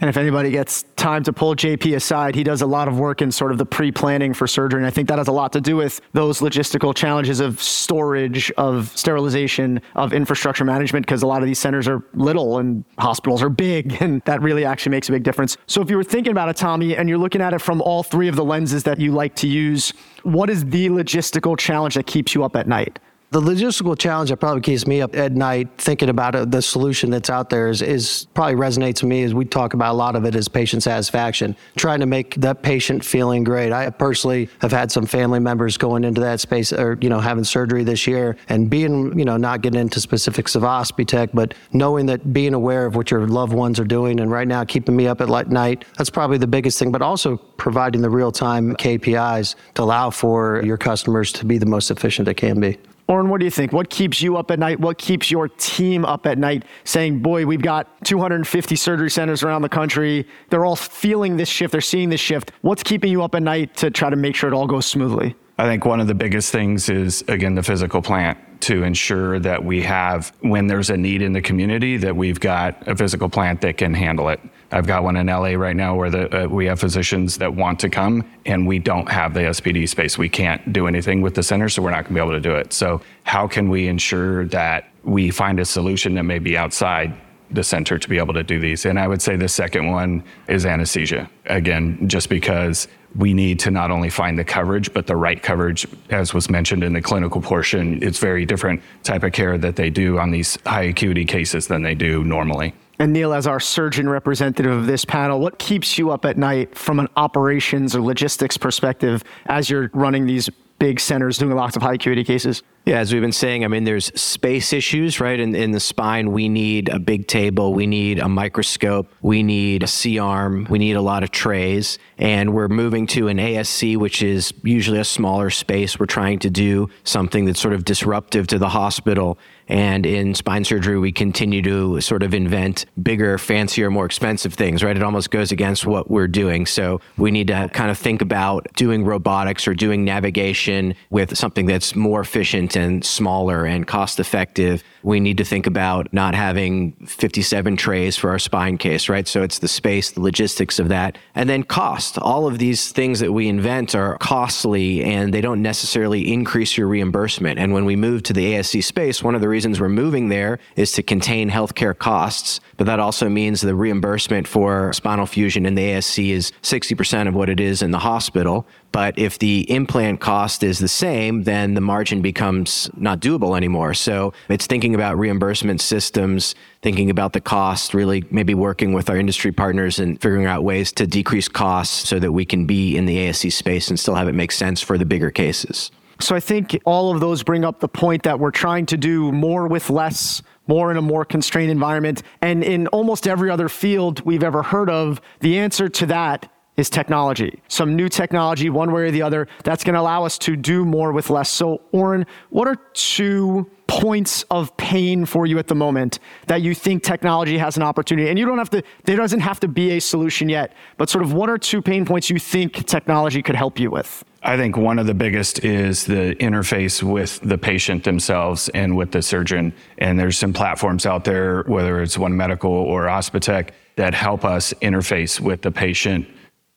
And 0.00 0.10
if 0.10 0.16
anybody 0.16 0.50
gets 0.50 0.84
time 0.96 1.22
to 1.24 1.32
pull 1.32 1.54
JP 1.54 1.96
aside, 1.96 2.34
he 2.34 2.44
does 2.44 2.60
a 2.60 2.66
lot 2.66 2.86
of 2.86 2.98
work 2.98 3.22
in 3.22 3.32
sort 3.32 3.50
of 3.50 3.58
the 3.58 3.64
pre 3.64 3.90
planning 3.90 4.34
for 4.34 4.46
surgery. 4.46 4.78
And 4.78 4.86
I 4.86 4.90
think 4.90 5.08
that 5.08 5.18
has 5.18 5.28
a 5.28 5.32
lot 5.32 5.52
to 5.54 5.60
do 5.60 5.76
with 5.76 6.00
those 6.12 6.40
logistical 6.40 6.94
challenges 6.94 7.40
of 7.40 7.62
storage, 7.62 8.50
of 8.52 8.88
sterilization, 8.96 9.80
of 9.94 10.12
infrastructure 10.12 10.64
management, 10.64 11.06
because 11.06 11.22
a 11.22 11.26
lot 11.26 11.40
of 11.40 11.46
these 11.46 11.58
centers 11.58 11.88
are 11.88 12.04
little 12.14 12.58
and 12.58 12.84
hospitals 12.98 13.42
are 13.42 13.50
big. 13.50 13.96
And 14.06 14.20
that 14.22 14.40
really 14.40 14.64
actually 14.64 14.90
makes 14.90 15.08
a 15.08 15.12
big 15.12 15.24
difference. 15.24 15.56
So 15.66 15.80
if 15.80 15.90
you 15.90 15.96
were 15.96 16.04
thinking 16.04 16.30
about 16.30 16.48
it, 16.48 16.56
Tommy, 16.56 16.96
and 16.96 17.08
you're 17.08 17.18
looking 17.18 17.40
at 17.40 17.54
it 17.54 17.60
from 17.60 17.80
all 17.80 18.02
three 18.02 18.28
of 18.28 18.36
the 18.36 18.44
lenses 18.44 18.84
that 18.84 19.00
you 19.00 19.10
like 19.10 19.34
to 19.36 19.48
use, 19.48 19.92
what 20.22 20.48
is 20.48 20.64
the 20.66 20.90
logistical 20.90 21.58
challenge 21.58 21.94
that 21.94 22.06
keeps 22.06 22.34
you 22.34 22.44
up 22.44 22.54
at 22.54 22.68
night? 22.68 23.00
The 23.36 23.42
logistical 23.42 23.98
challenge 23.98 24.30
that 24.30 24.38
probably 24.38 24.62
keeps 24.62 24.86
me 24.86 25.02
up 25.02 25.14
at 25.14 25.32
night 25.32 25.68
thinking 25.76 26.08
about 26.08 26.34
it, 26.34 26.50
the 26.50 26.62
solution 26.62 27.10
that's 27.10 27.28
out 27.28 27.50
there 27.50 27.68
is, 27.68 27.82
is 27.82 28.26
probably 28.32 28.54
resonates 28.54 29.02
with 29.02 29.10
me 29.10 29.24
as 29.24 29.34
we 29.34 29.44
talk 29.44 29.74
about 29.74 29.92
a 29.92 29.98
lot 29.98 30.16
of 30.16 30.24
it 30.24 30.34
is 30.34 30.48
patient 30.48 30.82
satisfaction, 30.82 31.54
trying 31.76 32.00
to 32.00 32.06
make 32.06 32.34
that 32.36 32.62
patient 32.62 33.04
feeling 33.04 33.44
great. 33.44 33.72
I 33.72 33.90
personally 33.90 34.48
have 34.62 34.72
had 34.72 34.90
some 34.90 35.04
family 35.04 35.38
members 35.38 35.76
going 35.76 36.02
into 36.02 36.18
that 36.22 36.40
space 36.40 36.72
or, 36.72 36.96
you 37.02 37.10
know, 37.10 37.20
having 37.20 37.44
surgery 37.44 37.84
this 37.84 38.06
year 38.06 38.38
and 38.48 38.70
being, 38.70 39.18
you 39.18 39.26
know, 39.26 39.36
not 39.36 39.60
getting 39.60 39.82
into 39.82 40.00
specifics 40.00 40.54
of 40.54 40.62
Ospitek, 40.62 41.28
but 41.34 41.52
knowing 41.74 42.06
that 42.06 42.32
being 42.32 42.54
aware 42.54 42.86
of 42.86 42.96
what 42.96 43.10
your 43.10 43.26
loved 43.26 43.52
ones 43.52 43.78
are 43.78 43.84
doing 43.84 44.18
and 44.20 44.30
right 44.30 44.48
now 44.48 44.64
keeping 44.64 44.96
me 44.96 45.08
up 45.08 45.20
at 45.20 45.50
night, 45.50 45.84
that's 45.98 46.08
probably 46.08 46.38
the 46.38 46.46
biggest 46.46 46.78
thing, 46.78 46.90
but 46.90 47.02
also 47.02 47.36
providing 47.58 48.00
the 48.00 48.08
real 48.08 48.32
time 48.32 48.74
KPIs 48.76 49.56
to 49.74 49.82
allow 49.82 50.08
for 50.08 50.62
your 50.64 50.78
customers 50.78 51.32
to 51.32 51.44
be 51.44 51.58
the 51.58 51.66
most 51.66 51.90
efficient 51.90 52.24
they 52.24 52.32
can 52.32 52.60
be. 52.60 52.78
Oren, 53.08 53.28
what 53.28 53.38
do 53.38 53.44
you 53.44 53.52
think? 53.52 53.72
What 53.72 53.88
keeps 53.88 54.20
you 54.20 54.36
up 54.36 54.50
at 54.50 54.58
night? 54.58 54.80
What 54.80 54.98
keeps 54.98 55.30
your 55.30 55.48
team 55.48 56.04
up 56.04 56.26
at 56.26 56.38
night 56.38 56.64
saying, 56.82 57.20
boy, 57.20 57.46
we've 57.46 57.62
got 57.62 58.04
250 58.04 58.74
surgery 58.74 59.10
centers 59.10 59.44
around 59.44 59.62
the 59.62 59.68
country. 59.68 60.26
They're 60.50 60.64
all 60.64 60.74
feeling 60.74 61.36
this 61.36 61.48
shift. 61.48 61.70
They're 61.70 61.80
seeing 61.80 62.08
this 62.08 62.20
shift. 62.20 62.50
What's 62.62 62.82
keeping 62.82 63.12
you 63.12 63.22
up 63.22 63.36
at 63.36 63.42
night 63.42 63.76
to 63.76 63.90
try 63.90 64.10
to 64.10 64.16
make 64.16 64.34
sure 64.34 64.50
it 64.50 64.54
all 64.54 64.66
goes 64.66 64.86
smoothly? 64.86 65.36
I 65.58 65.66
think 65.66 65.84
one 65.84 66.00
of 66.00 66.08
the 66.08 66.14
biggest 66.14 66.50
things 66.52 66.88
is, 66.88 67.22
again, 67.28 67.54
the 67.54 67.62
physical 67.62 68.02
plant 68.02 68.38
to 68.62 68.82
ensure 68.82 69.38
that 69.38 69.64
we 69.64 69.82
have, 69.82 70.32
when 70.40 70.66
there's 70.66 70.90
a 70.90 70.96
need 70.96 71.22
in 71.22 71.32
the 71.32 71.40
community, 71.40 71.96
that 71.98 72.14
we've 72.14 72.40
got 72.40 72.86
a 72.88 72.96
physical 72.96 73.28
plant 73.28 73.60
that 73.60 73.78
can 73.78 73.94
handle 73.94 74.28
it. 74.28 74.40
I've 74.72 74.86
got 74.86 75.04
one 75.04 75.16
in 75.16 75.26
LA 75.26 75.50
right 75.50 75.76
now 75.76 75.94
where 75.94 76.10
the, 76.10 76.44
uh, 76.44 76.48
we 76.48 76.66
have 76.66 76.80
physicians 76.80 77.38
that 77.38 77.54
want 77.54 77.78
to 77.80 77.88
come 77.88 78.24
and 78.44 78.66
we 78.66 78.78
don't 78.78 79.08
have 79.10 79.34
the 79.34 79.40
SPD 79.40 79.88
space. 79.88 80.18
We 80.18 80.28
can't 80.28 80.72
do 80.72 80.86
anything 80.86 81.22
with 81.22 81.34
the 81.34 81.42
center, 81.42 81.68
so 81.68 81.82
we're 81.82 81.90
not 81.90 82.04
going 82.04 82.14
to 82.14 82.14
be 82.14 82.20
able 82.20 82.32
to 82.32 82.40
do 82.40 82.54
it. 82.54 82.72
So, 82.72 83.00
how 83.24 83.46
can 83.46 83.68
we 83.68 83.86
ensure 83.86 84.46
that 84.46 84.88
we 85.04 85.30
find 85.30 85.60
a 85.60 85.64
solution 85.64 86.14
that 86.14 86.24
may 86.24 86.38
be 86.38 86.56
outside 86.56 87.14
the 87.50 87.62
center 87.62 87.96
to 87.96 88.08
be 88.08 88.18
able 88.18 88.34
to 88.34 88.42
do 88.42 88.58
these? 88.58 88.86
And 88.86 88.98
I 88.98 89.06
would 89.06 89.22
say 89.22 89.36
the 89.36 89.48
second 89.48 89.90
one 89.90 90.24
is 90.48 90.66
anesthesia. 90.66 91.30
Again, 91.46 92.08
just 92.08 92.28
because 92.28 92.88
we 93.16 93.32
need 93.32 93.58
to 93.60 93.70
not 93.70 93.90
only 93.90 94.10
find 94.10 94.38
the 94.38 94.44
coverage, 94.44 94.92
but 94.92 95.06
the 95.06 95.16
right 95.16 95.42
coverage, 95.42 95.86
as 96.10 96.34
was 96.34 96.50
mentioned 96.50 96.84
in 96.84 96.92
the 96.92 97.00
clinical 97.00 97.40
portion. 97.40 98.02
It's 98.02 98.18
very 98.18 98.44
different 98.44 98.82
type 99.04 99.22
of 99.22 99.32
care 99.32 99.56
that 99.58 99.76
they 99.76 99.90
do 99.90 100.18
on 100.18 100.30
these 100.30 100.58
high 100.66 100.82
acuity 100.82 101.24
cases 101.24 101.68
than 101.68 101.82
they 101.82 101.94
do 101.94 102.24
normally. 102.24 102.74
And 102.98 103.12
Neil, 103.12 103.32
as 103.32 103.46
our 103.46 103.60
surgeon 103.60 104.08
representative 104.08 104.72
of 104.72 104.86
this 104.86 105.04
panel, 105.04 105.40
what 105.40 105.58
keeps 105.58 105.98
you 105.98 106.10
up 106.10 106.24
at 106.24 106.38
night 106.38 106.76
from 106.76 106.98
an 106.98 107.08
operations 107.16 107.94
or 107.94 108.00
logistics 108.00 108.56
perspective 108.56 109.22
as 109.46 109.68
you're 109.68 109.90
running 109.92 110.26
these 110.26 110.48
big 110.78 111.00
centers 111.00 111.38
doing 111.38 111.54
lots 111.54 111.76
of 111.76 111.82
high 111.82 111.94
acuity 111.94 112.24
cases? 112.24 112.62
Yeah, 112.84 113.00
as 113.00 113.12
we've 113.12 113.22
been 113.22 113.32
saying, 113.32 113.64
I 113.64 113.68
mean, 113.68 113.82
there's 113.82 114.06
space 114.20 114.72
issues, 114.72 115.18
right? 115.18 115.40
In, 115.40 115.56
in 115.56 115.72
the 115.72 115.80
spine, 115.80 116.30
we 116.30 116.48
need 116.48 116.88
a 116.88 117.00
big 117.00 117.26
table, 117.26 117.74
we 117.74 117.86
need 117.86 118.20
a 118.20 118.28
microscope, 118.28 119.12
we 119.22 119.42
need 119.42 119.82
a 119.82 119.88
C 119.88 120.20
arm, 120.20 120.68
we 120.70 120.78
need 120.78 120.94
a 120.94 121.00
lot 121.00 121.24
of 121.24 121.32
trays. 121.32 121.98
And 122.16 122.54
we're 122.54 122.68
moving 122.68 123.08
to 123.08 123.26
an 123.26 123.38
ASC, 123.38 123.96
which 123.96 124.22
is 124.22 124.54
usually 124.62 125.00
a 125.00 125.04
smaller 125.04 125.50
space. 125.50 125.98
We're 125.98 126.06
trying 126.06 126.38
to 126.40 126.50
do 126.50 126.88
something 127.02 127.44
that's 127.44 127.60
sort 127.60 127.74
of 127.74 127.84
disruptive 127.84 128.46
to 128.48 128.58
the 128.58 128.68
hospital. 128.68 129.38
And 129.68 130.06
in 130.06 130.34
spine 130.34 130.64
surgery, 130.64 130.98
we 130.98 131.12
continue 131.12 131.62
to 131.62 132.00
sort 132.00 132.22
of 132.22 132.34
invent 132.34 132.86
bigger, 133.02 133.36
fancier, 133.38 133.90
more 133.90 134.06
expensive 134.06 134.54
things, 134.54 134.82
right? 134.82 134.96
It 134.96 135.02
almost 135.02 135.30
goes 135.30 135.50
against 135.50 135.86
what 135.86 136.10
we're 136.10 136.28
doing. 136.28 136.66
So 136.66 137.00
we 137.16 137.30
need 137.30 137.48
to 137.48 137.68
kind 137.72 137.90
of 137.90 137.98
think 137.98 138.22
about 138.22 138.66
doing 138.76 139.04
robotics 139.04 139.66
or 139.66 139.74
doing 139.74 140.04
navigation 140.04 140.94
with 141.10 141.36
something 141.36 141.66
that's 141.66 141.96
more 141.96 142.20
efficient 142.20 142.76
and 142.76 143.04
smaller 143.04 143.64
and 143.64 143.86
cost 143.86 144.20
effective. 144.20 144.84
We 145.02 145.20
need 145.20 145.38
to 145.38 145.44
think 145.44 145.66
about 145.66 146.12
not 146.12 146.34
having 146.34 146.92
57 147.06 147.76
trays 147.76 148.16
for 148.16 148.30
our 148.30 148.38
spine 148.38 148.78
case, 148.78 149.08
right? 149.08 149.26
So 149.26 149.42
it's 149.42 149.58
the 149.58 149.68
space, 149.68 150.12
the 150.12 150.20
logistics 150.20 150.78
of 150.78 150.88
that, 150.88 151.18
and 151.34 151.48
then 151.48 151.64
cost. 151.64 152.18
All 152.18 152.46
of 152.46 152.58
these 152.58 152.92
things 152.92 153.20
that 153.20 153.32
we 153.32 153.48
invent 153.48 153.94
are 153.94 154.16
costly 154.18 155.02
and 155.02 155.34
they 155.34 155.40
don't 155.40 155.62
necessarily 155.62 156.32
increase 156.32 156.76
your 156.76 156.86
reimbursement. 156.86 157.58
And 157.58 157.72
when 157.72 157.84
we 157.84 157.96
move 157.96 158.22
to 158.24 158.32
the 158.32 158.54
ASC 158.54 158.84
space, 158.84 159.22
one 159.22 159.34
of 159.34 159.40
the 159.40 159.48
reasons 159.56 159.80
we're 159.80 159.88
moving 159.88 160.28
there 160.28 160.58
is 160.76 160.92
to 160.92 161.02
contain 161.02 161.48
healthcare 161.48 161.96
costs. 161.96 162.60
But 162.76 162.86
that 162.88 163.00
also 163.00 163.30
means 163.30 163.62
the 163.62 163.74
reimbursement 163.74 164.46
for 164.46 164.92
spinal 164.92 165.24
fusion 165.24 165.64
in 165.64 165.74
the 165.76 165.82
ASC 165.92 166.28
is 166.28 166.52
60% 166.60 167.26
of 167.26 167.34
what 167.34 167.48
it 167.48 167.58
is 167.58 167.80
in 167.80 167.90
the 167.90 168.00
hospital. 168.00 168.66
But 168.92 169.18
if 169.18 169.38
the 169.38 169.60
implant 169.70 170.20
cost 170.20 170.62
is 170.62 170.78
the 170.78 170.88
same, 170.88 171.44
then 171.44 171.72
the 171.72 171.80
margin 171.80 172.20
becomes 172.20 172.90
not 172.98 173.20
doable 173.20 173.56
anymore. 173.56 173.94
So 173.94 174.34
it's 174.50 174.66
thinking 174.66 174.94
about 174.94 175.18
reimbursement 175.18 175.80
systems, 175.80 176.54
thinking 176.82 177.08
about 177.08 177.32
the 177.32 177.40
cost, 177.40 177.94
really 177.94 178.24
maybe 178.30 178.54
working 178.54 178.92
with 178.92 179.08
our 179.08 179.16
industry 179.16 179.52
partners 179.52 179.98
and 179.98 180.20
figuring 180.20 180.44
out 180.44 180.64
ways 180.64 180.92
to 180.92 181.06
decrease 181.06 181.48
costs 181.48 182.06
so 182.06 182.18
that 182.18 182.32
we 182.32 182.44
can 182.44 182.66
be 182.66 182.94
in 182.94 183.06
the 183.06 183.16
ASC 183.16 183.50
space 183.52 183.88
and 183.88 183.98
still 183.98 184.16
have 184.16 184.28
it 184.28 184.34
make 184.34 184.52
sense 184.52 184.82
for 184.82 184.98
the 184.98 185.06
bigger 185.06 185.30
cases. 185.30 185.90
So 186.20 186.34
I 186.34 186.40
think 186.40 186.80
all 186.84 187.12
of 187.12 187.20
those 187.20 187.42
bring 187.42 187.64
up 187.64 187.80
the 187.80 187.88
point 187.88 188.22
that 188.22 188.38
we're 188.38 188.50
trying 188.50 188.86
to 188.86 188.96
do 188.96 189.32
more 189.32 189.68
with 189.68 189.90
less 189.90 190.42
more 190.66 190.90
in 190.90 190.96
a 190.96 191.02
more 191.02 191.24
constrained 191.24 191.70
environment. 191.70 192.22
And 192.40 192.64
in 192.64 192.86
almost 192.88 193.28
every 193.28 193.50
other 193.50 193.68
field 193.68 194.20
we've 194.22 194.42
ever 194.42 194.62
heard 194.62 194.90
of, 194.90 195.20
the 195.40 195.58
answer 195.58 195.88
to 195.88 196.06
that 196.06 196.50
is 196.76 196.90
technology. 196.90 197.62
Some 197.68 197.96
new 197.96 198.08
technology, 198.08 198.68
one 198.68 198.92
way 198.92 199.02
or 199.02 199.10
the 199.10 199.22
other, 199.22 199.48
that's 199.64 199.82
going 199.82 199.94
to 199.94 200.00
allow 200.00 200.24
us 200.24 200.36
to 200.38 200.56
do 200.56 200.84
more 200.84 201.12
with 201.12 201.30
less. 201.30 201.48
So, 201.48 201.80
Oren, 201.92 202.26
what 202.50 202.68
are 202.68 202.76
two 202.92 203.70
points 203.86 204.42
of 204.50 204.76
pain 204.76 205.24
for 205.24 205.46
you 205.46 205.58
at 205.58 205.68
the 205.68 205.74
moment 205.74 206.18
that 206.48 206.60
you 206.60 206.74
think 206.74 207.02
technology 207.02 207.56
has 207.56 207.76
an 207.76 207.82
opportunity? 207.82 208.28
And 208.28 208.38
you 208.38 208.44
don't 208.44 208.58
have 208.58 208.70
to, 208.70 208.82
there 209.04 209.16
doesn't 209.16 209.40
have 209.40 209.58
to 209.60 209.68
be 209.68 209.92
a 209.92 210.00
solution 210.00 210.48
yet, 210.48 210.74
but 210.98 211.08
sort 211.08 211.24
of 211.24 211.32
what 211.32 211.48
are 211.48 211.56
two 211.56 211.80
pain 211.80 212.04
points 212.04 212.28
you 212.28 212.38
think 212.38 212.84
technology 212.86 213.42
could 213.42 213.54
help 213.54 213.78
you 213.78 213.90
with? 213.90 214.22
I 214.46 214.56
think 214.56 214.76
one 214.76 215.00
of 215.00 215.06
the 215.06 215.14
biggest 215.14 215.64
is 215.64 216.04
the 216.04 216.36
interface 216.36 217.02
with 217.02 217.40
the 217.40 217.58
patient 217.58 218.04
themselves 218.04 218.68
and 218.68 218.96
with 218.96 219.10
the 219.10 219.20
surgeon. 219.20 219.74
And 219.98 220.16
there's 220.16 220.38
some 220.38 220.52
platforms 220.52 221.04
out 221.04 221.24
there, 221.24 221.64
whether 221.64 222.00
it's 222.00 222.16
One 222.16 222.36
Medical 222.36 222.70
or 222.70 223.06
Ospitek, 223.06 223.70
that 223.96 224.14
help 224.14 224.44
us 224.44 224.72
interface 224.74 225.40
with 225.40 225.62
the 225.62 225.72
patient 225.72 226.28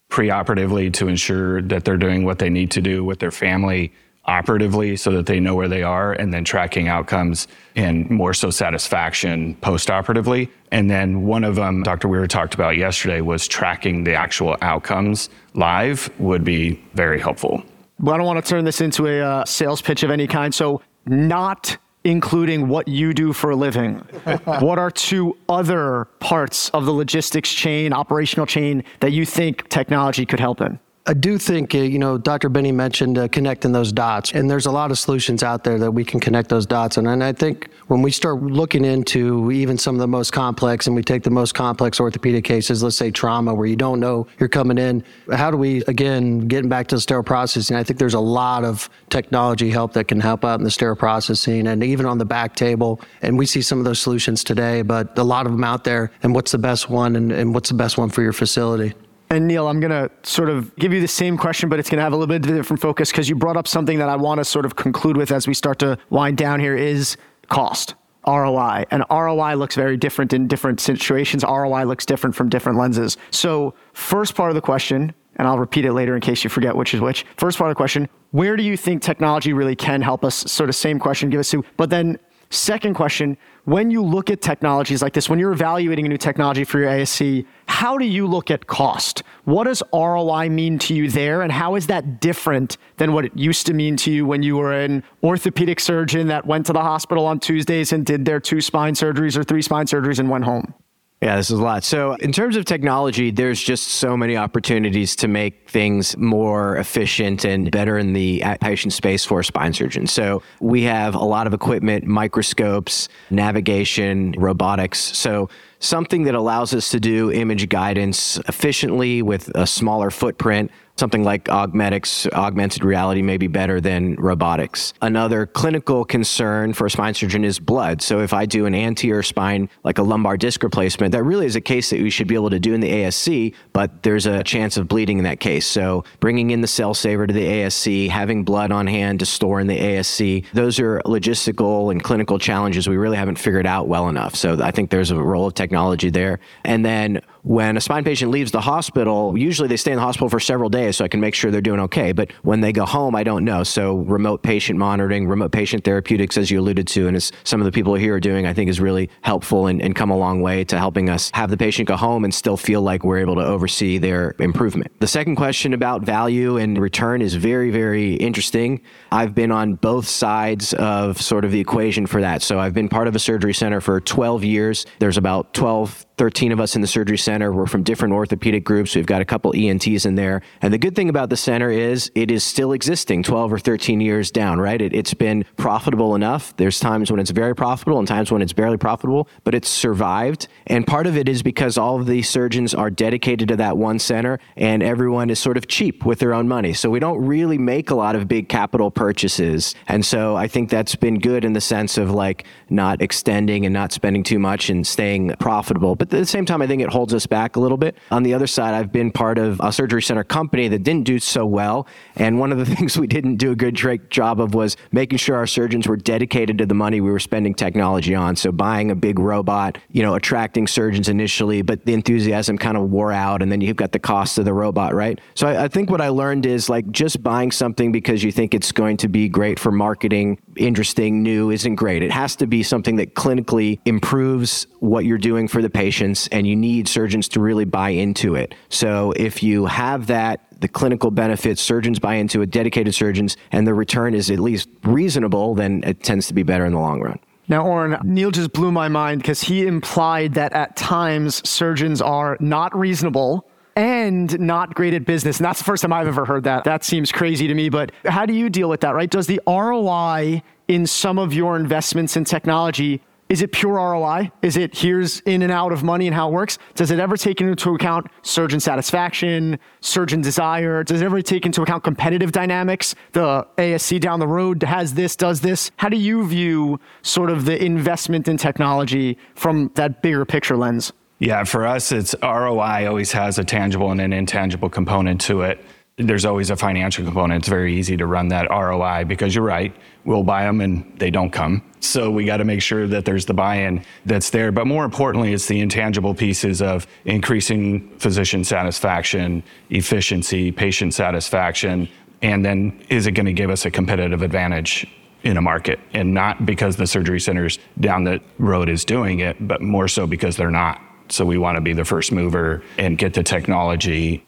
preoperatively 0.10 0.92
to 0.94 1.08
ensure 1.08 1.62
that 1.62 1.86
they're 1.86 1.96
doing 1.96 2.26
what 2.26 2.40
they 2.40 2.50
need 2.50 2.72
to 2.72 2.82
do 2.82 3.04
with 3.04 3.20
their 3.20 3.30
family 3.30 3.94
operatively 4.30 4.96
so 4.96 5.12
that 5.12 5.26
they 5.26 5.40
know 5.40 5.56
where 5.56 5.68
they 5.68 5.82
are 5.82 6.14
and 6.14 6.32
then 6.32 6.44
tracking 6.44 6.88
outcomes 6.88 7.48
and 7.76 8.10
more 8.10 8.34
so 8.34 8.52
satisfaction 8.52 9.56
post-operatively. 9.56 10.50
And 10.72 10.90
then 10.90 11.24
one 11.24 11.44
of 11.44 11.56
them 11.56 11.82
dr 11.82 12.08
weir 12.08 12.28
talked 12.28 12.54
about 12.54 12.78
yesterday 12.78 13.22
was 13.22 13.48
tracking 13.48 14.04
the 14.04 14.14
actual 14.14 14.56
outcomes 14.62 15.30
live 15.56 16.10
would 16.20 16.44
be 16.44 16.82
very 16.94 17.20
helpful. 17.20 17.64
Well 18.00 18.14
i 18.14 18.18
don't 18.18 18.28
want 18.28 18.44
to 18.44 18.48
turn 18.48 18.64
this 18.66 18.82
into 18.82 19.08
a 19.08 19.20
uh, 19.20 19.46
sales 19.46 19.82
pitch 19.82 20.04
of 20.04 20.12
any 20.12 20.28
kind 20.28 20.54
so 20.54 20.82
not 21.08 21.78
including 22.04 22.70
what 22.70 22.88
you 22.88 23.14
do 23.14 23.34
for 23.34 23.50
a 23.50 23.56
living 23.56 23.96
what 24.60 24.78
are 24.78 24.92
two 24.92 25.36
other 25.50 26.06
parts 26.20 26.70
of 26.70 26.86
the 26.86 26.92
logistics 26.92 27.52
chain 27.54 27.92
operational 27.92 28.46
chain 28.46 28.84
that 29.02 29.12
you 29.12 29.26
think 29.26 29.68
technology 29.70 30.26
could 30.26 30.40
help 30.40 30.62
in 30.62 30.80
I 31.06 31.14
do 31.14 31.38
think, 31.40 31.74
uh, 31.74 31.80
you 31.80 31.98
know, 31.98 32.18
Dr. 32.18 32.50
Bini 32.50 32.72
mentioned 32.72 33.18
uh, 33.18 33.28
connecting 33.30 33.72
those 33.72 33.92
dots, 33.92 34.34
and 34.34 34.52
there's 34.52 34.68
a 34.68 34.72
lot 34.72 34.92
of 34.92 35.00
solutions 35.00 35.42
out 35.42 35.64
there 35.64 35.80
that 35.80 35.92
we 35.92 36.04
can 36.04 36.20
connect 36.20 36.50
those 36.50 36.68
dots. 36.68 36.98
And, 36.98 37.08
and 37.08 37.24
I 37.24 37.32
think 37.32 37.70
when 37.88 38.04
we 38.04 38.12
start 38.12 38.44
looking 38.44 38.86
into 38.86 39.52
even 39.52 39.78
some 39.78 39.96
of 39.96 40.00
the 40.00 40.08
most 40.08 40.32
complex, 40.34 40.86
and 40.86 40.96
we 40.96 41.02
take 41.02 41.24
the 41.24 41.32
most 41.32 41.56
complex 41.56 42.00
orthopedic 42.00 42.44
cases, 42.44 42.84
let's 42.84 42.96
say 42.96 43.10
trauma, 43.10 43.56
where 43.56 43.66
you 43.66 43.76
don't 43.76 44.00
know 44.00 44.28
you're 44.40 44.50
coming 44.50 44.78
in, 44.78 45.04
how 45.32 45.50
do 45.50 45.58
we, 45.58 45.84
again, 45.86 46.42
getting 46.42 46.70
back 46.70 46.88
to 46.90 46.96
the 46.96 47.02
sterile 47.02 47.24
processing, 47.24 47.76
I 47.76 47.84
think 47.84 47.98
there's 47.98 48.14
a 48.14 48.20
lot 48.20 48.64
of 48.64 48.88
technology 49.10 49.72
help 49.72 49.94
that 49.94 50.10
can 50.10 50.20
help 50.20 50.46
out 50.46 50.60
in 50.60 50.64
the 50.64 50.72
sterile 50.72 50.96
processing 50.96 51.66
and 51.68 51.84
even 51.84 52.06
on 52.06 52.20
the 52.20 52.26
back 52.26 52.56
table. 52.56 53.02
And 53.24 53.38
we 53.38 53.48
see 53.48 53.64
some 53.64 53.80
of 53.80 53.86
those 53.86 54.00
solutions 54.00 54.44
today, 54.44 54.84
but 54.84 55.18
a 55.18 55.24
lot 55.24 55.48
of 55.48 55.54
them 55.54 55.64
out 55.64 55.86
there. 55.86 56.12
And 56.22 56.36
what's 56.36 56.52
the 56.52 56.60
best 56.60 56.90
one, 56.90 57.16
and, 57.16 57.32
and 57.32 57.54
what's 57.54 57.70
the 57.70 57.76
best 57.76 57.98
one 57.98 58.10
for 58.10 58.22
your 58.22 58.34
facility? 58.34 58.94
And 59.32 59.48
Neil, 59.48 59.68
I'm 59.68 59.80
going 59.80 59.92
to 59.92 60.10
sort 60.24 60.50
of 60.50 60.76
give 60.78 60.92
you 60.92 61.02
the 61.02 61.08
same 61.08 61.38
question, 61.38 61.70
but 61.70 61.78
it's 61.78 61.88
going 61.88 61.98
to 61.98 62.04
have 62.04 62.14
a 62.14 62.16
little 62.16 62.28
bit 62.28 62.44
of 62.44 62.52
a 62.52 62.58
different 62.58 62.82
focus 62.82 63.12
because 63.12 63.30
you 63.30 63.36
brought 63.36 63.58
up 63.58 63.68
something 63.68 64.00
that 64.00 64.10
I 64.10 64.16
want 64.16 64.40
to 64.40 64.46
sort 64.46 64.66
of 64.66 64.76
conclude 64.76 65.18
with 65.18 65.32
as 65.32 65.48
we 65.48 65.54
start 65.54 65.78
to 65.80 66.00
wind 66.10 66.38
down 66.38 66.60
here 66.60 66.76
is 66.76 67.16
cost. 67.48 67.94
ROI. 68.28 68.86
And 68.92 69.04
ROI 69.10 69.56
looks 69.56 69.76
very 69.76 69.98
different 69.98 70.34
in 70.34 70.48
different 70.48 70.80
situations. 70.80 71.44
ROI 71.44 71.86
looks 71.86 72.06
different 72.06 72.36
from 72.36 72.50
different 72.50 72.78
lenses. 72.78 73.18
So, 73.32 73.74
first 73.94 74.36
part 74.36 74.52
of 74.52 74.56
the 74.56 74.62
question, 74.62 75.14
and 75.38 75.48
I'll 75.48 75.58
repeat 75.58 75.86
it 75.86 75.94
later 75.94 76.16
in 76.16 76.22
case 76.22 76.44
you 76.44 76.50
forget 76.50 76.76
which 76.76 76.94
is 76.94 77.00
which. 77.00 77.26
First 77.38 77.58
part 77.58 77.70
of 77.70 77.76
the 77.76 77.78
question, 77.78 78.10
where 78.32 78.56
do 78.56 78.64
you 78.64 78.76
think 78.76 79.02
technology 79.02 79.54
really 79.54 79.76
can 79.76 80.02
help 80.02 80.26
us? 80.26 80.36
Sort 80.36 80.70
of 80.70 80.76
same 80.76 81.00
question, 81.00 81.30
give 81.30 81.40
us 81.40 81.50
two. 81.50 81.64
But 81.78 81.90
then, 81.90 82.20
second 82.50 82.96
question, 82.96 83.38
when 83.70 83.92
you 83.92 84.04
look 84.04 84.32
at 84.32 84.42
technologies 84.42 85.04
like 85.04 85.14
this, 85.14 85.30
when 85.30 85.38
you're 85.38 85.52
evaluating 85.52 86.04
a 86.08 86.10
new 86.10 86.18
technology 86.18 86.64
for 86.64 86.80
your 86.80 86.90
ASC, 86.90 87.46
how 87.68 88.00
do 88.00 88.06
you 88.06 88.26
look 88.26 88.50
at 88.50 88.66
cost? 88.66 89.22
What 89.44 89.66
does 89.66 89.84
ROI 89.94 90.50
mean 90.50 90.80
to 90.80 90.96
you 90.96 91.08
there? 91.08 91.44
And 91.44 91.52
how 91.52 91.76
is 91.76 91.86
that 91.86 92.20
different 92.20 92.78
than 92.98 93.14
what 93.14 93.26
it 93.26 93.38
used 93.38 93.68
to 93.68 93.74
mean 93.76 93.96
to 93.98 94.12
you 94.12 94.26
when 94.26 94.42
you 94.42 94.58
were 94.58 94.74
an 94.74 95.04
orthopedic 95.24 95.80
surgeon 95.80 96.28
that 96.30 96.48
went 96.48 96.66
to 96.66 96.74
the 96.74 96.82
hospital 96.82 97.28
on 97.28 97.40
Tuesdays 97.40 97.94
and 97.94 98.04
did 98.04 98.26
their 98.26 98.40
two 98.40 98.60
spine 98.60 98.96
surgeries 98.96 99.38
or 99.38 99.44
three 99.44 99.62
spine 99.62 99.86
surgeries 99.86 100.18
and 100.18 100.32
went 100.32 100.46
home? 100.46 100.74
Yeah, 101.22 101.36
this 101.36 101.52
is 101.52 101.60
a 101.60 101.64
lot. 101.64 101.84
So, 101.84 102.14
in 102.16 102.32
terms 102.32 102.56
of 102.56 102.64
technology, 102.64 103.30
there's 103.30 103.62
just 103.62 103.88
so 103.88 104.16
many 104.16 104.38
opportunities 104.38 105.18
to 105.18 105.28
make 105.28 105.70
things 105.70 106.16
more 106.16 106.78
efficient 106.78 107.44
and 107.44 107.70
better 107.70 107.98
in 107.98 108.14
the 108.14 108.42
patient 108.62 108.94
space 108.94 109.26
for 109.26 109.44
spine 109.44 109.74
surgeons. 109.74 110.14
So, 110.14 110.42
we 110.62 110.84
have 110.84 111.16
a 111.16 111.24
lot 111.24 111.46
of 111.46 111.54
equipment, 111.54 112.06
microscopes, 112.06 113.10
navigation, 113.30 114.34
robotics. 114.38 115.00
So, 115.00 115.50
something 115.80 116.24
that 116.24 116.36
allows 116.36 116.74
us 116.74 116.90
to 116.92 117.02
do 117.02 117.34
image 117.34 117.68
guidance 117.68 118.38
efficiently 118.48 119.22
with 119.22 119.52
a 119.56 119.68
smaller 119.68 120.12
footprint 120.12 120.72
something 121.00 121.24
like 121.24 121.46
Augmedics, 121.46 122.32
augmented 122.34 122.84
reality 122.84 123.22
may 123.22 123.38
be 123.38 123.48
better 123.48 123.82
than 123.82 124.16
robotics. 124.16 124.94
Another 125.02 125.46
clinical 125.46 126.06
concern 126.06 126.74
for 126.74 126.86
a 126.86 126.90
spine 126.92 127.14
surgeon 127.14 127.44
is 127.44 127.58
blood. 127.58 128.02
So 128.02 128.20
if 128.20 128.34
I 128.34 128.46
do 128.46 128.66
an 128.66 128.76
anterior 128.76 129.24
spine, 129.24 129.70
like 129.84 129.98
a 129.98 130.04
lumbar 130.04 130.38
disc 130.38 130.62
replacement, 130.62 131.14
that 131.14 131.24
really 131.24 131.46
is 131.46 131.56
a 131.56 131.62
case 131.62 131.90
that 131.90 132.02
we 132.02 132.10
should 132.10 132.28
be 132.28 132.36
able 132.36 132.50
to 132.50 132.60
do 132.60 132.74
in 132.74 132.82
the 132.82 132.92
ASC, 132.92 133.56
but 133.74 134.04
there's 134.04 134.26
a 134.26 134.44
chance 134.44 134.78
of 134.78 134.88
bleeding 134.88 135.18
in 135.18 135.24
that 135.24 135.40
case. 135.40 135.66
So 135.66 136.04
bringing 136.20 136.52
in 136.52 136.62
the 136.62 136.68
cell 136.68 136.94
saver 136.94 137.26
to 137.26 137.34
the 137.34 137.46
ASC, 137.46 138.10
having 138.10 138.44
blood 138.44 138.72
on 138.72 138.86
hand 138.86 139.20
to 139.20 139.26
store 139.26 139.60
in 139.60 139.68
the 139.68 139.80
ASC, 139.80 140.46
those 140.54 140.80
are 140.80 141.02
logistical 141.06 141.92
and 141.92 142.04
clinical 142.04 142.38
challenges 142.38 142.88
we 142.90 142.98
really 142.98 143.18
haven't 143.18 143.40
figured 143.40 143.66
out 143.66 143.88
well 143.88 144.10
enough. 144.10 144.36
So 144.36 144.62
I 144.62 144.72
think 144.72 144.90
there's 144.90 145.12
a 145.12 145.16
role 145.16 145.48
of 145.48 145.54
technology 145.54 146.10
there. 146.10 146.40
And 146.66 146.86
then 146.86 147.22
when 147.44 147.78
a 147.78 147.82
spine 147.82 148.04
patient 148.04 148.32
leaves 148.32 148.52
the 148.52 148.62
hospital, 148.62 149.38
usually 149.38 149.70
they 149.70 149.78
stay 149.78 149.92
in 149.92 149.96
the 149.96 150.04
hospital 150.04 150.28
for 150.28 150.40
several 150.40 150.70
days 150.70 150.89
so 150.92 151.06
I 151.06 151.08
can 151.08 151.20
make 151.20 151.36
sure 151.36 151.52
they're 151.52 151.62
doing 151.62 151.80
okay. 151.82 152.12
But 152.12 152.32
when 152.44 152.62
they 152.62 152.72
go 152.72 152.86
home, 152.86 153.16
I 153.16 153.24
don't 153.24 153.44
know. 153.44 153.64
So 153.64 153.98
remote 153.98 154.44
patient 154.44 154.80
monitoring, 154.80 155.28
remote 155.28 155.52
patient 155.52 155.84
therapeutics, 155.84 156.38
as 156.38 156.52
you 156.52 156.60
alluded 156.60 156.88
to, 156.90 157.08
and 157.08 157.16
as 157.16 157.32
some 157.44 157.62
of 157.62 157.66
the 157.66 157.72
people 157.72 157.96
here 157.96 158.16
are 158.16 158.20
doing, 158.20 158.46
I 158.46 158.54
think 158.54 158.70
is 158.70 158.80
really 158.80 159.10
helpful 159.22 159.68
and, 159.68 159.82
and 159.82 159.96
come 159.96 160.10
a 160.10 160.18
long 160.18 160.42
way 160.42 160.64
to 160.66 160.78
helping 160.78 161.10
us 161.10 161.32
have 161.34 161.50
the 161.50 161.58
patient 161.58 161.88
go 161.88 161.96
home 161.96 162.24
and 162.24 162.34
still 162.34 162.58
feel 162.58 162.82
like 162.82 163.04
we're 163.04 163.20
able 163.20 163.36
to 163.36 163.46
oversee 163.46 163.98
their 163.98 164.36
improvement. 164.40 164.92
The 165.00 165.08
second 165.08 165.36
question 165.36 165.74
about 165.74 166.04
value 166.04 166.58
and 166.58 166.78
return 166.78 167.22
is 167.22 167.36
very, 167.36 167.72
very 167.72 168.16
interesting. 168.16 168.82
I've 169.12 169.36
been 169.36 169.52
on 169.52 169.76
both 169.76 170.08
sides 170.08 170.74
of 170.74 171.22
sort 171.22 171.46
of 171.46 171.52
the 171.52 171.60
equation 171.60 172.06
for 172.06 172.22
that. 172.22 172.42
So 172.42 172.60
I've 172.60 172.74
been 172.74 172.90
part 172.90 173.08
of 173.08 173.16
a 173.16 173.20
surgery 173.20 173.54
center 173.54 173.82
for 173.82 174.00
12 174.00 174.44
years. 174.44 174.86
There's 175.00 175.18
about 175.18 175.54
12, 175.54 176.06
13 176.20 176.52
of 176.52 176.60
us 176.60 176.76
in 176.76 176.82
the 176.82 176.88
surgery 176.88 177.18
center. 177.18 177.54
We're 177.54 177.66
from 177.66 177.82
different 177.82 178.14
orthopedic 178.14 178.66
groups. 178.66 178.94
We've 178.94 179.06
got 179.06 179.22
a 179.22 179.26
couple 179.26 179.54
ENTs 179.56 180.06
in 180.06 180.16
there. 180.16 180.42
And 180.62 180.74
the 180.74 180.78
good 180.78 180.94
thing 180.94 181.08
about 181.08 181.30
the 181.30 181.38
center 181.38 181.72
is 181.72 182.12
it 182.14 182.30
is 182.30 182.44
still 182.44 182.74
existing 182.74 183.24
12 183.24 183.54
or 183.54 183.58
13 183.58 184.02
years 184.02 184.30
down, 184.30 184.60
right? 184.60 184.82
It, 184.82 184.94
has 184.94 185.14
been 185.14 185.46
profitable 185.56 186.16
enough. 186.16 186.54
There's 186.58 186.78
times 186.78 187.10
when 187.10 187.22
it's 187.22 187.32
very 187.32 187.56
profitable 187.56 188.00
and 188.00 188.08
times 188.08 188.34
when 188.34 188.42
it's 188.42 188.52
barely 188.52 188.76
profitable, 188.76 189.30
but 189.46 189.56
it's 189.56 189.70
survived. 189.70 190.50
And 190.68 190.86
part 190.86 191.08
of 191.08 191.16
it 191.16 191.30
is 191.30 191.42
because 191.42 191.78
all 191.78 192.02
of 192.02 192.06
the 192.06 192.22
surgeons 192.22 192.76
are 192.76 192.90
dedicated 192.90 193.48
to 193.48 193.56
that 193.56 193.78
one 193.78 193.98
center 193.98 194.40
and 194.58 194.84
everyone 194.84 195.30
is 195.30 195.40
sort 195.40 195.56
of 195.56 195.68
cheap 195.68 196.06
with 196.06 196.20
their 196.20 196.34
own 196.34 196.50
money. 196.50 196.74
So 196.74 196.90
we 196.90 197.00
don't 197.00 197.26
really 197.26 197.58
make 197.58 197.92
a 197.92 197.96
lot 197.96 198.18
of 198.18 198.28
big 198.28 198.50
capital 198.50 198.92
purchases. 198.92 199.74
And 199.88 200.06
so 200.06 200.36
I 200.36 200.50
think 200.50 200.70
that's 200.70 200.96
been 200.96 201.20
good 201.20 201.46
in 201.46 201.54
the 201.54 201.62
sense 201.62 201.98
of 201.98 202.12
like 202.12 202.44
not 202.70 203.02
extending 203.02 203.66
and 203.66 203.72
not 203.74 203.94
spending 203.94 204.24
too 204.24 204.38
much 204.38 204.70
and 204.70 204.86
staying 204.86 205.34
profitable. 205.40 205.96
But 205.96 206.09
at 206.14 206.20
the 206.20 206.26
same 206.26 206.46
time, 206.46 206.62
I 206.62 206.68
think 206.68 206.82
it 206.82 206.90
holds 206.90 207.14
us 207.14 207.28
back 207.28 207.56
a 207.56 207.60
little 207.60 207.78
bit. 207.78 207.96
On 208.10 208.24
the 208.24 208.34
other 208.34 208.48
side, 208.48 208.74
I've 208.74 208.92
been 208.92 209.12
part 209.12 209.38
of 209.38 209.60
a 209.64 209.72
surgery 209.72 210.02
center 210.02 210.24
company 210.24 210.68
that 210.68 210.84
didn't 210.84 211.04
do 211.04 211.20
so 211.20 211.46
well. 211.46 211.88
And 212.16 212.40
one 212.40 212.52
of 212.52 212.58
the 212.58 212.66
things 212.76 212.98
we 212.98 213.08
didn't 213.08 213.36
do 213.36 213.52
a 213.52 213.56
good 213.56 213.76
job 214.10 214.42
of 214.42 214.56
was 214.56 214.76
making 214.92 215.20
sure 215.20 215.36
our 215.36 215.46
surgeons 215.46 215.88
were 215.88 215.98
dedicated 215.98 216.58
to 216.58 216.66
the 216.66 216.74
money 216.74 217.00
we 217.00 217.12
were 217.12 217.20
spending 217.20 217.54
technology 217.54 218.16
on. 218.16 218.36
So 218.36 218.52
buying 218.52 218.90
a 218.90 218.96
big 218.96 219.20
robot, 219.20 219.78
you 219.92 220.02
know, 220.02 220.16
attracting 220.16 220.68
surgeons 220.68 221.10
initially, 221.10 221.62
but 221.62 221.86
the 221.86 221.94
enthusiasm 221.94 222.58
kind 222.58 222.76
of 222.76 222.90
wore 222.90 223.12
out. 223.12 223.42
And 223.42 223.52
then 223.52 223.62
you've 223.62 223.78
got 223.78 223.92
the 223.92 224.00
cost 224.00 224.38
of 224.38 224.46
the 224.46 224.54
robot, 224.54 224.96
right? 224.96 225.20
So 225.36 225.48
I, 225.48 225.66
I 225.66 225.68
think 225.68 225.92
what 225.92 226.02
I 226.02 226.10
learned 226.10 226.46
is 226.46 226.70
like 226.70 226.90
just 226.92 227.22
buying 227.22 227.52
something 227.52 227.92
because 227.92 228.24
you 228.24 228.32
think 228.32 228.54
it's 228.54 228.72
going 228.72 228.98
to 228.98 229.08
be 229.08 229.30
great 229.30 229.60
for 229.60 229.72
marketing, 229.72 230.40
interesting, 230.56 231.22
new, 231.22 231.52
isn't 231.52 231.76
great. 231.76 232.02
It 232.02 232.12
has 232.12 232.36
to 232.38 232.48
be 232.48 232.64
something 232.64 232.96
that 232.96 233.14
clinically 233.14 233.80
improves 233.86 234.66
what 234.80 235.06
you're 235.06 235.18
doing 235.18 235.48
for 235.48 235.62
the 235.62 235.70
patient 235.70 235.99
patients 236.00 236.28
and 236.32 236.48
you 236.48 236.56
need 236.56 236.88
surgeons 236.88 237.28
to 237.30 237.40
really 237.40 237.66
buy 237.66 237.90
into 237.90 238.36
it. 238.36 238.56
So 238.70 239.14
if 239.16 239.44
you 239.44 239.66
have 239.66 240.08
that 240.08 240.46
the 240.62 240.68
clinical 240.68 241.10
benefits, 241.10 241.62
surgeons 241.62 242.00
buy 242.00 242.16
into 242.16 242.42
it, 242.42 242.52
dedicated 242.52 242.94
surgeons, 242.94 243.38
and 243.54 243.66
the 243.66 243.74
return 243.74 244.14
is 244.14 244.30
at 244.30 244.40
least 244.40 244.68
reasonable, 244.84 245.56
then 245.56 245.82
it 245.86 246.04
tends 246.04 246.28
to 246.28 246.34
be 246.34 246.44
better 246.44 246.66
in 246.66 246.74
the 246.74 246.80
long 246.80 247.00
run. 247.00 247.18
Now, 247.48 247.66
Oren, 247.66 247.98
Neil 248.04 248.30
just 248.30 248.52
blew 248.52 248.70
my 248.70 248.90
mind 248.90 249.22
because 249.22 249.42
he 249.42 249.66
implied 249.66 250.34
that 250.34 250.52
at 250.52 250.76
times 250.76 251.48
surgeons 251.50 252.02
are 252.02 252.36
not 252.42 252.78
reasonable 252.78 253.48
and 253.78 254.38
not 254.38 254.76
great 254.76 254.94
at 254.94 255.06
business. 255.06 255.38
And 255.38 255.46
that's 255.46 255.60
the 255.60 255.66
first 255.66 255.82
time 255.82 255.94
I've 255.94 256.08
ever 256.08 256.26
heard 256.26 256.44
that. 256.44 256.66
That 256.66 256.84
seems 256.84 257.10
crazy 257.10 257.48
to 257.48 257.54
me, 257.54 257.70
but 257.70 257.94
how 258.04 258.26
do 258.26 258.34
you 258.34 258.50
deal 258.50 258.68
with 258.68 258.82
that, 258.82 258.94
right? 258.94 259.10
Does 259.10 259.28
the 259.28 259.40
ROI 259.48 260.44
in 260.68 260.86
some 260.86 261.18
of 261.18 261.34
your 261.34 261.56
investments 261.56 262.18
in 262.18 262.26
technology 262.26 263.02
is 263.30 263.44
it 263.44 263.52
pure 263.52 263.76
ROI? 263.76 264.32
Is 264.42 264.58
it 264.58 264.76
here's 264.76 265.20
in 265.22 265.44
and 265.44 265.52
out 265.52 265.72
of 265.72 265.84
money 265.84 266.08
and 266.08 266.16
how 266.16 266.30
it 266.30 266.32
works? 266.32 266.58
Does 266.74 266.90
it 266.90 267.00
ever 267.00 267.16
take 267.16 267.40
into 267.40 267.76
account 267.76 268.08
surgeon 268.24 268.60
satisfaction, 268.60 269.60
surgeon 269.82 270.22
desire? 270.22 270.84
Does 270.84 271.02
it 271.02 271.06
ever 271.06 271.22
take 271.22 271.46
into 271.46 271.62
account 271.62 271.84
competitive 271.84 272.32
dynamics? 272.32 272.96
The 273.12 273.48
ASC 273.60 274.02
down 274.02 274.20
the 274.20 274.28
road 274.28 274.64
has 274.64 274.96
this, 274.96 275.16
does 275.16 275.42
this. 275.42 275.70
How 275.78 275.90
do 275.90 275.98
you 275.98 276.28
view 276.28 276.80
sort 277.04 277.30
of 277.30 277.46
the 277.46 277.64
investment 277.64 278.28
in 278.28 278.38
technology 278.38 279.16
from 279.36 279.72
that 279.76 280.02
bigger 280.02 280.26
picture 280.26 280.58
lens? 280.58 280.92
Yeah, 281.20 281.44
for 281.44 281.68
us, 281.68 281.92
it's 281.92 282.16
ROI 282.24 282.88
always 282.88 283.12
has 283.12 283.38
a 283.38 283.44
tangible 283.44 283.92
and 283.92 284.02
an 284.02 284.12
intangible 284.12 284.70
component 284.70 285.22
to 285.22 285.42
it 285.42 285.64
there's 286.00 286.24
always 286.24 286.50
a 286.50 286.56
financial 286.56 287.04
component. 287.04 287.42
It's 287.42 287.50
very 287.50 287.76
easy 287.76 287.98
to 287.98 288.06
run 288.06 288.30
that 288.30 288.50
ROI 288.50 289.04
because 289.06 289.36
you're 289.36 289.44
right. 289.44 289.76
We'll 290.10 290.24
buy 290.24 290.42
them 290.42 290.60
and 290.60 290.92
they 290.98 291.12
don't 291.12 291.30
come. 291.30 291.62
So 291.82 292.10
we 292.10 292.26
got 292.26 292.38
to 292.38 292.44
make 292.44 292.64
sure 292.64 292.88
that 292.88 293.06
there's 293.06 293.28
the 293.28 293.34
buy 293.36 293.58
in 293.58 293.86
that's 294.08 294.32
there. 294.32 294.52
But 294.52 294.66
more 294.66 294.84
importantly, 294.84 295.34
it's 295.34 295.46
the 295.46 295.60
intangible 295.60 296.16
pieces 296.16 296.64
of 296.64 296.88
increasing 297.06 297.96
physician 298.00 298.44
satisfaction, 298.44 299.44
efficiency, 299.70 300.52
patient 300.52 300.96
satisfaction. 300.96 301.88
And 302.24 302.44
then 302.44 302.84
is 302.90 303.06
it 303.06 303.12
going 303.12 303.28
to 303.28 303.34
give 303.34 303.52
us 303.52 303.68
a 303.68 303.70
competitive 303.70 304.24
advantage 304.24 304.88
in 305.22 305.38
a 305.38 305.44
market? 305.44 305.80
And 305.94 306.12
not 306.12 306.44
because 306.44 306.76
the 306.76 306.88
surgery 306.88 307.20
centers 307.20 307.60
down 307.80 308.04
the 308.04 308.20
road 308.40 308.68
is 308.68 308.84
doing 308.84 309.20
it, 309.20 309.48
but 309.48 309.62
more 309.62 309.88
so 309.88 310.08
because 310.08 310.36
they're 310.38 310.50
not. 310.50 310.82
So 311.10 311.24
we 311.24 311.38
want 311.38 311.58
to 311.58 311.62
be 311.62 311.74
the 311.74 311.86
first 311.86 312.12
mover 312.12 312.64
and 312.80 312.98
get 312.98 313.14
the 313.14 313.22
technology 313.22 314.26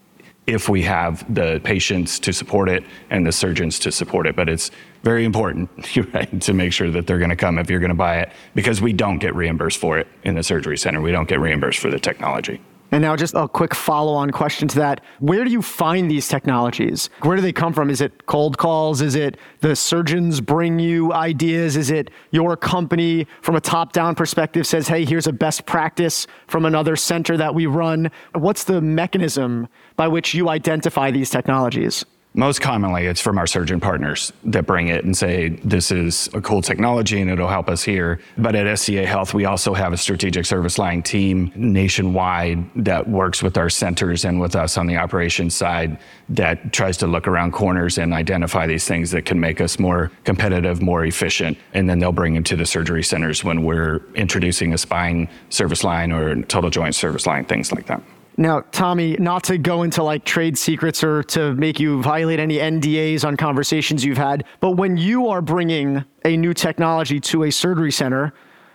if 0.51 0.67
we 0.67 0.81
have 0.81 1.33
the 1.33 1.61
patients 1.63 2.19
to 2.19 2.33
support 2.33 2.67
it 2.67 2.83
and 3.09 3.25
the 3.25 3.31
surgeons 3.31 3.79
to 3.79 3.91
support 3.91 4.27
it. 4.27 4.35
But 4.35 4.49
it's 4.49 4.69
very 5.03 5.23
important, 5.23 5.69
right, 6.13 6.41
to 6.41 6.53
make 6.53 6.73
sure 6.73 6.91
that 6.91 7.07
they're 7.07 7.19
going 7.19 7.29
to 7.29 7.37
come 7.37 7.57
if 7.57 7.69
you're 7.69 7.79
going 7.79 7.89
to 7.89 7.95
buy 7.95 8.19
it 8.19 8.31
because 8.53 8.81
we 8.81 8.91
don't 8.91 9.19
get 9.19 9.33
reimbursed 9.33 9.77
for 9.77 9.97
it 9.97 10.07
in 10.23 10.35
the 10.35 10.43
surgery 10.43 10.77
center. 10.77 10.99
We 11.01 11.13
don't 11.13 11.29
get 11.29 11.39
reimbursed 11.39 11.79
for 11.79 11.89
the 11.89 11.99
technology. 11.99 12.61
And 12.91 13.01
now, 13.01 13.15
just 13.15 13.33
a 13.35 13.47
quick 13.47 13.73
follow 13.73 14.13
on 14.13 14.31
question 14.31 14.67
to 14.67 14.75
that. 14.79 15.01
Where 15.19 15.45
do 15.45 15.49
you 15.49 15.61
find 15.61 16.11
these 16.11 16.27
technologies? 16.27 17.09
Where 17.21 17.37
do 17.37 17.41
they 17.41 17.53
come 17.53 17.71
from? 17.71 17.89
Is 17.89 18.01
it 18.01 18.25
cold 18.25 18.57
calls? 18.57 19.01
Is 19.01 19.15
it 19.15 19.37
the 19.61 19.77
surgeons 19.77 20.41
bring 20.41 20.77
you 20.77 21.13
ideas? 21.13 21.77
Is 21.77 21.89
it 21.89 22.11
your 22.31 22.57
company 22.57 23.27
from 23.41 23.55
a 23.55 23.61
top 23.61 23.93
down 23.93 24.15
perspective 24.15 24.67
says, 24.67 24.89
hey, 24.89 25.05
here's 25.05 25.25
a 25.25 25.31
best 25.31 25.65
practice 25.65 26.27
from 26.47 26.65
another 26.65 26.97
center 26.97 27.37
that 27.37 27.55
we 27.55 27.65
run? 27.65 28.11
What's 28.35 28.65
the 28.65 28.81
mechanism 28.81 29.69
by 29.95 30.09
which 30.09 30.33
you 30.33 30.49
identify 30.49 31.11
these 31.11 31.29
technologies? 31.29 32.05
Most 32.33 32.61
commonly, 32.61 33.07
it's 33.07 33.19
from 33.19 33.37
our 33.37 33.45
surgeon 33.45 33.81
partners 33.81 34.31
that 34.45 34.65
bring 34.65 34.87
it 34.87 35.03
and 35.03 35.17
say, 35.17 35.49
this 35.49 35.91
is 35.91 36.29
a 36.33 36.39
cool 36.39 36.61
technology 36.61 37.19
and 37.19 37.29
it'll 37.29 37.49
help 37.49 37.67
us 37.67 37.83
here. 37.83 38.21
But 38.37 38.55
at 38.55 38.79
SCA 38.79 39.05
Health, 39.05 39.33
we 39.33 39.43
also 39.43 39.73
have 39.73 39.91
a 39.91 39.97
strategic 39.97 40.45
service 40.45 40.77
line 40.77 41.03
team 41.03 41.51
nationwide 41.57 42.63
that 42.85 43.05
works 43.09 43.43
with 43.43 43.57
our 43.57 43.69
centers 43.69 44.23
and 44.23 44.39
with 44.39 44.55
us 44.55 44.77
on 44.77 44.87
the 44.87 44.95
operations 44.95 45.55
side 45.55 45.99
that 46.29 46.71
tries 46.71 46.95
to 46.97 47.07
look 47.07 47.27
around 47.27 47.51
corners 47.51 47.97
and 47.97 48.13
identify 48.13 48.65
these 48.65 48.87
things 48.87 49.11
that 49.11 49.25
can 49.25 49.37
make 49.37 49.59
us 49.59 49.77
more 49.77 50.09
competitive, 50.23 50.81
more 50.81 51.03
efficient. 51.03 51.57
And 51.73 51.89
then 51.89 51.99
they'll 51.99 52.13
bring 52.13 52.33
them 52.35 52.45
to 52.45 52.55
the 52.55 52.65
surgery 52.65 53.03
centers 53.03 53.43
when 53.43 53.65
we're 53.65 54.05
introducing 54.15 54.73
a 54.73 54.77
spine 54.77 55.27
service 55.49 55.83
line 55.83 56.13
or 56.13 56.41
total 56.43 56.69
joint 56.69 56.95
service 56.95 57.25
line, 57.25 57.43
things 57.43 57.73
like 57.73 57.87
that. 57.87 58.01
Now, 58.37 58.61
Tommy, 58.71 59.17
not 59.17 59.43
to 59.45 59.57
go 59.57 59.83
into 59.83 60.03
like 60.03 60.23
trade 60.23 60.57
secrets 60.57 61.03
or 61.03 61.23
to 61.23 61.53
make 61.55 61.79
you 61.79 62.01
violate 62.01 62.39
any 62.39 62.57
NDAs 62.57 63.25
on 63.25 63.35
conversations 63.37 64.05
you've 64.05 64.17
had, 64.17 64.45
but 64.59 64.71
when 64.71 64.97
you 64.97 65.27
are 65.27 65.41
bringing 65.41 66.05
a 66.23 66.37
new 66.37 66.53
technology 66.53 67.19
to 67.19 67.43
a 67.43 67.51
surgery 67.51 67.91
center, 67.91 68.33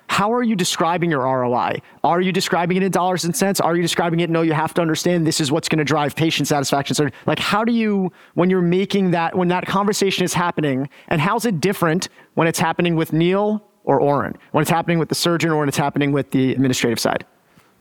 how 0.09 0.33
are 0.33 0.43
you 0.43 0.55
describing 0.55 1.11
your 1.11 1.23
ROI? 1.23 1.81
Are 2.05 2.21
you 2.21 2.33
describing 2.33 2.77
it 2.77 2.83
in 2.83 2.93
dollars 2.93 3.25
and 3.25 3.35
cents? 3.35 3.61
Are 3.61 3.75
you 3.75 3.83
describing 3.83 4.21
it? 4.21 4.31
No, 4.31 4.43
you 4.43 4.53
have 4.53 4.73
to 4.75 4.81
understand 4.81 5.27
this 5.27 5.41
is 5.41 5.51
what's 5.51 5.69
going 5.69 5.79
to 5.79 5.85
drive 5.85 6.15
patient 6.15 6.47
satisfaction. 6.47 6.95
So, 6.95 7.09
like, 7.27 7.39
how 7.39 7.65
do 7.65 7.73
you, 7.73 8.13
when 8.35 8.49
you're 8.49 8.63
making 8.63 9.11
that, 9.13 9.37
when 9.37 9.49
that 9.49 9.67
conversation 9.67 10.25
is 10.25 10.33
happening, 10.33 10.89
and 11.09 11.21
how's 11.21 11.45
it 11.45 11.61
different 11.61 12.09
when 12.35 12.47
it's 12.47 12.59
happening 12.59 12.95
with 12.95 13.13
Neil 13.13 13.67
or 13.85 14.01
Oren, 14.01 14.37
when 14.53 14.63
it's 14.63 14.71
happening 14.71 14.99
with 14.99 15.09
the 15.09 15.15
surgeon 15.15 15.51
or 15.51 15.59
when 15.59 15.69
it's 15.69 15.79
happening 15.79 16.13
with 16.13 16.31
the 16.31 16.53
administrative 16.53 17.01
side? 17.01 17.27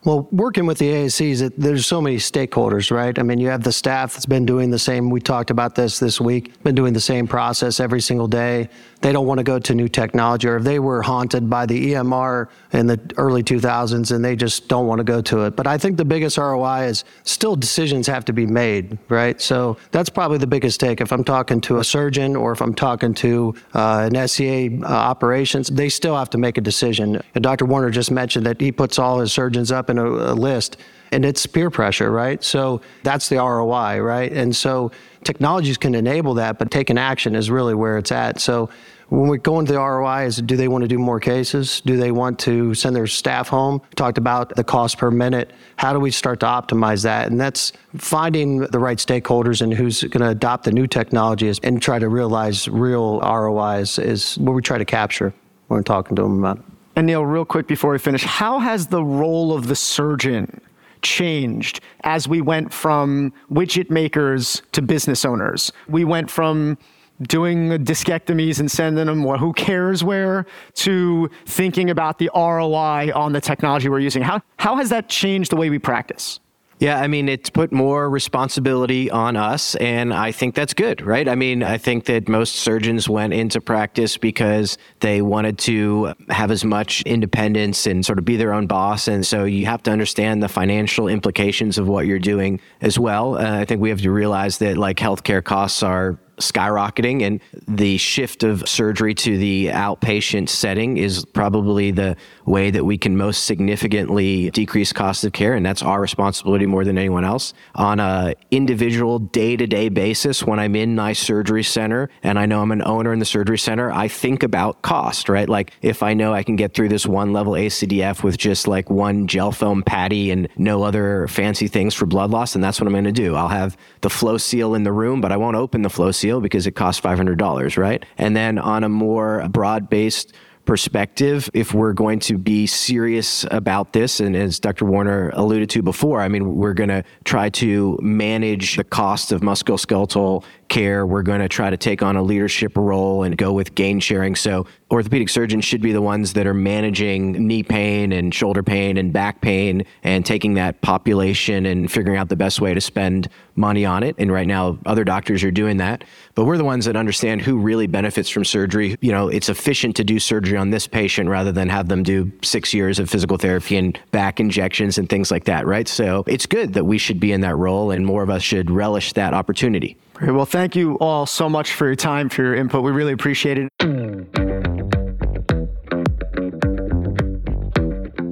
Well, 0.05 0.27
working 0.31 0.67
with 0.67 0.77
the 0.77 0.87
ASCs, 0.87 1.51
there's 1.57 1.87
so 1.87 1.99
many 1.99 2.17
stakeholders, 2.17 2.91
right? 2.91 3.17
I 3.17 3.23
mean, 3.23 3.39
you 3.39 3.49
have 3.49 3.63
the 3.63 3.71
staff 3.71 4.13
that's 4.13 4.27
been 4.27 4.45
doing 4.45 4.69
the 4.69 4.77
same. 4.77 5.09
We 5.09 5.19
talked 5.19 5.49
about 5.49 5.73
this 5.73 5.97
this 5.97 6.21
week, 6.21 6.61
been 6.61 6.75
doing 6.75 6.93
the 6.93 6.99
same 6.99 7.27
process 7.27 7.79
every 7.79 8.01
single 8.01 8.27
day. 8.27 8.69
They 9.01 9.11
don't 9.11 9.25
want 9.25 9.39
to 9.39 9.43
go 9.43 9.57
to 9.57 9.73
new 9.73 9.87
technology, 9.87 10.47
or 10.47 10.57
if 10.57 10.63
they 10.63 10.77
were 10.77 11.01
haunted 11.01 11.49
by 11.49 11.65
the 11.65 11.93
EMR 11.93 12.49
in 12.71 12.85
the 12.85 12.99
early 13.17 13.41
2000s 13.43 14.11
and 14.11 14.23
they 14.23 14.35
just 14.35 14.67
don't 14.67 14.85
want 14.85 14.99
to 14.99 15.03
go 15.03 15.21
to 15.21 15.45
it. 15.45 15.55
But 15.55 15.65
I 15.65 15.77
think 15.77 15.97
the 15.97 16.05
biggest 16.05 16.37
ROI 16.37 16.85
is 16.85 17.03
still 17.23 17.55
decisions 17.55 18.05
have 18.05 18.25
to 18.25 18.33
be 18.33 18.45
made, 18.45 18.97
right? 19.09 19.41
So 19.41 19.77
that's 19.91 20.09
probably 20.09 20.37
the 20.37 20.47
biggest 20.47 20.79
take. 20.79 21.01
If 21.01 21.11
I'm 21.11 21.23
talking 21.23 21.61
to 21.61 21.77
a 21.77 21.83
surgeon 21.83 22.35
or 22.35 22.51
if 22.51 22.61
I'm 22.61 22.73
talking 22.73 23.13
to 23.15 23.55
uh, 23.73 24.09
an 24.11 24.27
SCA 24.27 24.69
uh, 24.83 24.85
operations, 24.85 25.67
they 25.67 25.89
still 25.89 26.15
have 26.15 26.29
to 26.31 26.37
make 26.37 26.57
a 26.57 26.61
decision. 26.61 27.21
And 27.33 27.43
Dr. 27.43 27.65
Warner 27.65 27.89
just 27.89 28.11
mentioned 28.11 28.45
that 28.45 28.61
he 28.61 28.71
puts 28.71 28.99
all 28.99 29.19
his 29.19 29.31
surgeons 29.31 29.71
up 29.71 29.89
a, 29.97 30.33
a 30.33 30.33
list 30.33 30.77
and 31.11 31.23
it's 31.23 31.45
peer 31.45 31.69
pressure, 31.69 32.11
right? 32.11 32.43
So 32.43 32.81
that's 33.03 33.29
the 33.29 33.37
ROI, 33.37 33.99
right? 33.99 34.31
And 34.31 34.55
so 34.55 34.91
technologies 35.23 35.77
can 35.77 35.95
enable 35.95 36.33
that, 36.35 36.59
but 36.59 36.71
taking 36.71 36.97
action 36.97 37.35
is 37.35 37.49
really 37.49 37.73
where 37.73 37.97
it's 37.97 38.11
at. 38.11 38.41
So 38.41 38.69
when 39.09 39.29
we 39.29 39.37
go 39.37 39.59
into 39.59 39.71
the 39.71 39.79
ROI, 39.79 40.25
is 40.25 40.37
do 40.37 40.57
they 40.57 40.67
want 40.67 40.81
to 40.81 40.87
do 40.87 40.97
more 40.97 41.19
cases? 41.19 41.81
Do 41.85 41.95
they 41.95 42.11
want 42.11 42.39
to 42.39 42.73
send 42.73 42.95
their 42.95 43.07
staff 43.07 43.47
home? 43.47 43.81
Talked 43.95 44.17
about 44.17 44.55
the 44.55 44.63
cost 44.63 44.97
per 44.97 45.11
minute. 45.11 45.51
How 45.77 45.93
do 45.93 45.99
we 45.99 46.11
start 46.11 46.39
to 46.39 46.47
optimize 46.47 47.03
that? 47.03 47.27
And 47.29 47.39
that's 47.39 47.71
finding 47.97 48.59
the 48.59 48.79
right 48.79 48.97
stakeholders 48.97 49.61
and 49.61 49.73
who's 49.73 50.01
going 50.03 50.21
to 50.21 50.29
adopt 50.29 50.63
the 50.65 50.71
new 50.71 50.87
technologies 50.87 51.59
and 51.61 51.81
try 51.81 51.99
to 51.99 52.09
realize 52.09 52.67
real 52.67 53.19
ROIs 53.21 53.99
is 53.99 54.37
what 54.39 54.53
we 54.53 54.61
try 54.61 54.79
to 54.79 54.85
capture 54.85 55.33
when 55.67 55.77
we're 55.77 55.83
talking 55.83 56.15
to 56.15 56.23
them 56.23 56.39
about 56.39 56.57
it. 56.57 56.74
And 56.95 57.07
Neil, 57.07 57.25
real 57.25 57.45
quick 57.45 57.67
before 57.67 57.91
we 57.91 57.99
finish, 57.99 58.23
how 58.23 58.59
has 58.59 58.87
the 58.87 59.03
role 59.03 59.53
of 59.53 59.67
the 59.67 59.75
surgeon 59.75 60.61
changed 61.01 61.81
as 62.01 62.27
we 62.27 62.39
went 62.41 62.71
from 62.71 63.33
widget 63.51 63.89
makers 63.89 64.61
to 64.71 64.81
business 64.81 65.25
owners? 65.25 65.73
We 65.89 66.05
went 66.05 66.31
from 66.31 66.77
doing 67.21 67.69
discectomies 67.83 68.59
and 68.59 68.69
sending 68.69 69.05
them 69.05 69.23
well, 69.23 69.37
who 69.37 69.53
cares 69.53 70.03
where 70.03 70.45
to 70.73 71.29
thinking 71.45 71.89
about 71.89 72.17
the 72.17 72.29
ROI 72.33 73.11
on 73.13 73.33
the 73.33 73.41
technology 73.41 73.89
we're 73.89 73.99
using. 73.99 74.21
How, 74.21 74.41
how 74.57 74.77
has 74.77 74.89
that 74.89 75.09
changed 75.09 75.51
the 75.51 75.55
way 75.55 75.69
we 75.69 75.79
practice? 75.79 76.39
Yeah, 76.77 76.99
I 76.99 77.07
mean, 77.07 77.29
it's 77.29 77.49
put 77.49 77.71
more 77.71 78.09
responsibility 78.09 79.09
on 79.09 79.37
us, 79.37 79.75
and 79.75 80.13
I 80.13 80.33
think 80.33 80.55
that's 80.55 80.73
good, 80.73 81.01
right? 81.01 81.27
I 81.27 81.35
mean, 81.35 81.63
I 81.63 81.77
think 81.77 82.03
that 82.05 82.27
most 82.27 82.55
surgeons 82.55 83.07
went 83.07 83.33
into 83.33 83.61
practice 83.61 84.17
because 84.17 84.77
they 84.99 85.21
wanted 85.21 85.57
to 85.59 86.13
have 86.27 86.51
as 86.51 86.65
much 86.65 87.01
independence 87.03 87.87
and 87.87 88.05
sort 88.05 88.19
of 88.19 88.25
be 88.25 88.35
their 88.35 88.53
own 88.53 88.67
boss. 88.67 89.07
And 89.07 89.25
so 89.25 89.45
you 89.45 89.65
have 89.67 89.83
to 89.83 89.91
understand 89.91 90.43
the 90.43 90.49
financial 90.49 91.07
implications 91.07 91.77
of 91.77 91.87
what 91.87 92.07
you're 92.07 92.19
doing 92.19 92.59
as 92.81 92.99
well. 92.99 93.37
Uh, 93.37 93.61
I 93.61 93.65
think 93.65 93.79
we 93.79 93.89
have 93.89 94.01
to 94.01 94.11
realize 94.11 94.57
that 94.57 94.75
like 94.75 94.97
healthcare 94.97 95.43
costs 95.43 95.81
are 95.81 96.19
skyrocketing 96.37 97.21
and 97.21 97.39
the 97.67 97.97
shift 97.97 98.43
of 98.43 98.67
surgery 98.67 99.13
to 99.13 99.37
the 99.37 99.67
outpatient 99.67 100.49
setting 100.49 100.97
is 100.97 101.25
probably 101.25 101.91
the 101.91 102.17
way 102.45 102.71
that 102.71 102.83
we 102.83 102.97
can 102.97 103.17
most 103.17 103.45
significantly 103.45 104.49
decrease 104.51 104.93
cost 104.93 105.23
of 105.23 105.33
care 105.33 105.53
and 105.53 105.65
that's 105.65 105.81
our 105.81 106.01
responsibility 106.01 106.65
more 106.65 106.83
than 106.83 106.97
anyone 106.97 107.25
else. 107.25 107.53
On 107.75 107.99
a 107.99 108.35
individual 108.51 109.19
day-to-day 109.19 109.89
basis 109.89 110.43
when 110.43 110.59
i'm 110.59 110.75
in 110.75 110.95
my 110.95 111.13
surgery 111.13 111.63
center 111.63 112.09
and 112.23 112.37
i 112.37 112.45
know 112.45 112.61
i'm 112.61 112.71
an 112.71 112.81
owner 112.83 113.13
in 113.13 113.19
the 113.19 113.25
surgery 113.25 113.57
center 113.57 113.91
i 113.91 114.07
think 114.07 114.43
about 114.43 114.81
cost 114.81 115.29
right? 115.29 115.49
Like 115.49 115.71
if 115.81 116.03
i 116.03 116.13
know 116.13 116.33
i 116.33 116.43
can 116.43 116.55
get 116.55 116.73
through 116.73 116.89
this 116.89 117.05
one 117.05 117.33
level 117.33 117.53
acdf 117.53 118.23
with 118.23 118.37
just 118.37 118.67
like 118.67 118.89
one 118.89 119.27
Gelfoam 119.27 119.85
patty 119.85 120.31
and 120.31 120.47
no 120.57 120.83
other 120.83 121.27
fancy 121.27 121.67
things 121.67 121.93
for 121.93 122.05
blood 122.05 122.31
loss 122.31 122.53
then 122.53 122.61
that's 122.61 122.79
what 122.79 122.87
i'm 122.87 122.93
going 122.93 123.05
to 123.05 123.11
do. 123.11 123.35
I'll 123.35 123.47
have 123.47 123.77
the 124.01 124.09
Floseal 124.09 124.75
in 124.75 124.83
the 124.83 124.91
room 124.91 125.21
but 125.21 125.31
i 125.31 125.37
won't 125.37 125.55
open 125.55 125.81
the 125.81 125.89
Floseal 125.89 126.41
because 126.41 126.67
it 126.67 126.71
costs 126.71 127.01
$500, 127.05 127.77
right? 127.77 128.03
And 128.17 128.35
then 128.35 128.57
on 128.57 128.83
a 128.83 128.89
more 128.89 129.47
broad 129.49 129.89
based 129.89 130.33
perspective, 130.65 131.49
if 131.53 131.73
we're 131.73 131.93
going 131.93 132.19
to 132.19 132.37
be 132.37 132.67
serious 132.67 133.45
about 133.51 133.93
this, 133.93 134.19
and 134.19 134.35
as 134.35 134.59
Dr. 134.59 134.85
Warner 134.85 135.29
alluded 135.33 135.69
to 135.71 135.81
before, 135.81 136.21
I 136.21 136.27
mean, 136.27 136.55
we're 136.55 136.73
going 136.73 136.89
to 136.89 137.03
try 137.23 137.49
to 137.49 137.97
manage 138.01 138.75
the 138.75 138.83
cost 138.83 139.31
of 139.31 139.41
musculoskeletal 139.41 140.43
care. 140.67 141.05
We're 141.05 141.23
going 141.23 141.41
to 141.41 141.49
try 141.49 141.69
to 141.69 141.77
take 141.77 142.01
on 142.01 142.15
a 142.15 142.21
leadership 142.21 142.73
role 142.75 143.23
and 143.23 143.37
go 143.37 143.53
with 143.53 143.75
gain 143.75 143.99
sharing. 143.99 144.35
So 144.35 144.65
orthopedic 144.91 145.29
surgeons 145.29 145.65
should 145.65 145.81
be 145.81 145.91
the 145.91 146.01
ones 146.01 146.33
that 146.33 146.45
are 146.47 146.53
managing 146.53 147.47
knee 147.47 147.63
pain 147.63 148.11
and 148.11 148.33
shoulder 148.33 148.63
pain 148.63 148.97
and 148.97 149.11
back 149.11 149.41
pain 149.41 149.83
and 150.03 150.25
taking 150.25 150.55
that 150.55 150.81
population 150.81 151.65
and 151.65 151.91
figuring 151.91 152.17
out 152.17 152.29
the 152.29 152.35
best 152.35 152.61
way 152.61 152.73
to 152.73 152.81
spend 152.81 153.29
money 153.55 153.85
on 153.85 154.03
it. 154.03 154.15
And 154.17 154.31
right 154.31 154.47
now, 154.47 154.77
other 154.85 155.03
doctors 155.03 155.43
are 155.43 155.51
doing 155.51 155.77
that. 155.77 156.03
But 156.35 156.45
we're 156.45 156.57
the 156.57 156.63
ones 156.65 156.85
that 156.85 156.95
understand 156.95 157.41
who 157.41 157.57
really 157.57 157.87
benefits 157.87 158.29
from 158.29 158.45
surgery. 158.45 158.95
You 159.01 159.11
know, 159.11 159.29
it's 159.29 159.49
efficient 159.49 159.95
to 159.97 160.03
do 160.03 160.19
surgery 160.19 160.57
on 160.57 160.69
this 160.69 160.87
patient 160.87 161.29
rather 161.29 161.51
than 161.51 161.69
have 161.69 161.87
them 161.87 162.03
do 162.03 162.31
six 162.43 162.73
years 162.73 162.99
of 162.99 163.09
physical 163.09 163.37
therapy 163.37 163.77
and 163.77 163.97
back 164.11 164.39
injections 164.39 164.97
and 164.97 165.09
things 165.09 165.31
like 165.31 165.45
that, 165.45 165.65
right? 165.65 165.87
So 165.87 166.23
it's 166.27 166.45
good 166.45 166.73
that 166.73 166.85
we 166.85 166.97
should 166.97 167.19
be 167.19 167.31
in 167.31 167.41
that 167.41 167.55
role 167.55 167.91
and 167.91 168.05
more 168.05 168.23
of 168.23 168.29
us 168.29 168.43
should 168.43 168.69
relish 168.69 169.13
that 169.13 169.33
opportunity. 169.33 169.97
Great. 170.15 170.31
Well, 170.31 170.45
thank 170.45 170.77
you 170.77 170.95
all 170.99 171.25
so 171.25 171.49
much 171.49 171.73
for 171.73 171.87
your 171.87 171.95
time, 171.95 172.29
for 172.29 172.41
your 172.41 172.55
input. 172.55 172.83
We 172.83 172.91
really 172.91 173.11
appreciate 173.11 173.57
it. 173.57 173.69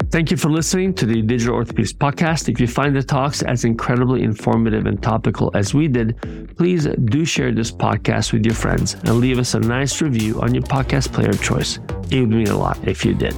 Thank 0.09 0.31
you 0.31 0.37
for 0.37 0.49
listening 0.49 0.93
to 0.93 1.05
the 1.05 1.21
Digital 1.21 1.57
Orthopedics 1.57 1.93
Podcast. 1.93 2.47
If 2.47 2.61
you 2.61 2.67
find 2.67 2.95
the 2.95 3.03
talks 3.03 3.41
as 3.41 3.65
incredibly 3.65 4.23
informative 4.23 4.85
and 4.85 5.01
topical 5.03 5.51
as 5.55 5.73
we 5.73 5.89
did, 5.89 6.15
please 6.55 6.87
do 7.05 7.25
share 7.25 7.51
this 7.51 7.69
podcast 7.71 8.31
with 8.31 8.45
your 8.45 8.55
friends 8.55 8.93
and 8.93 9.15
leave 9.15 9.37
us 9.37 9.53
a 9.53 9.59
nice 9.59 10.01
review 10.01 10.39
on 10.41 10.53
your 10.53 10.63
podcast 10.63 11.11
player 11.11 11.31
of 11.31 11.41
choice. 11.41 11.79
It 12.11 12.21
would 12.21 12.29
mean 12.29 12.47
a 12.47 12.57
lot 12.57 12.77
if 12.87 13.03
you 13.03 13.13
did. 13.13 13.33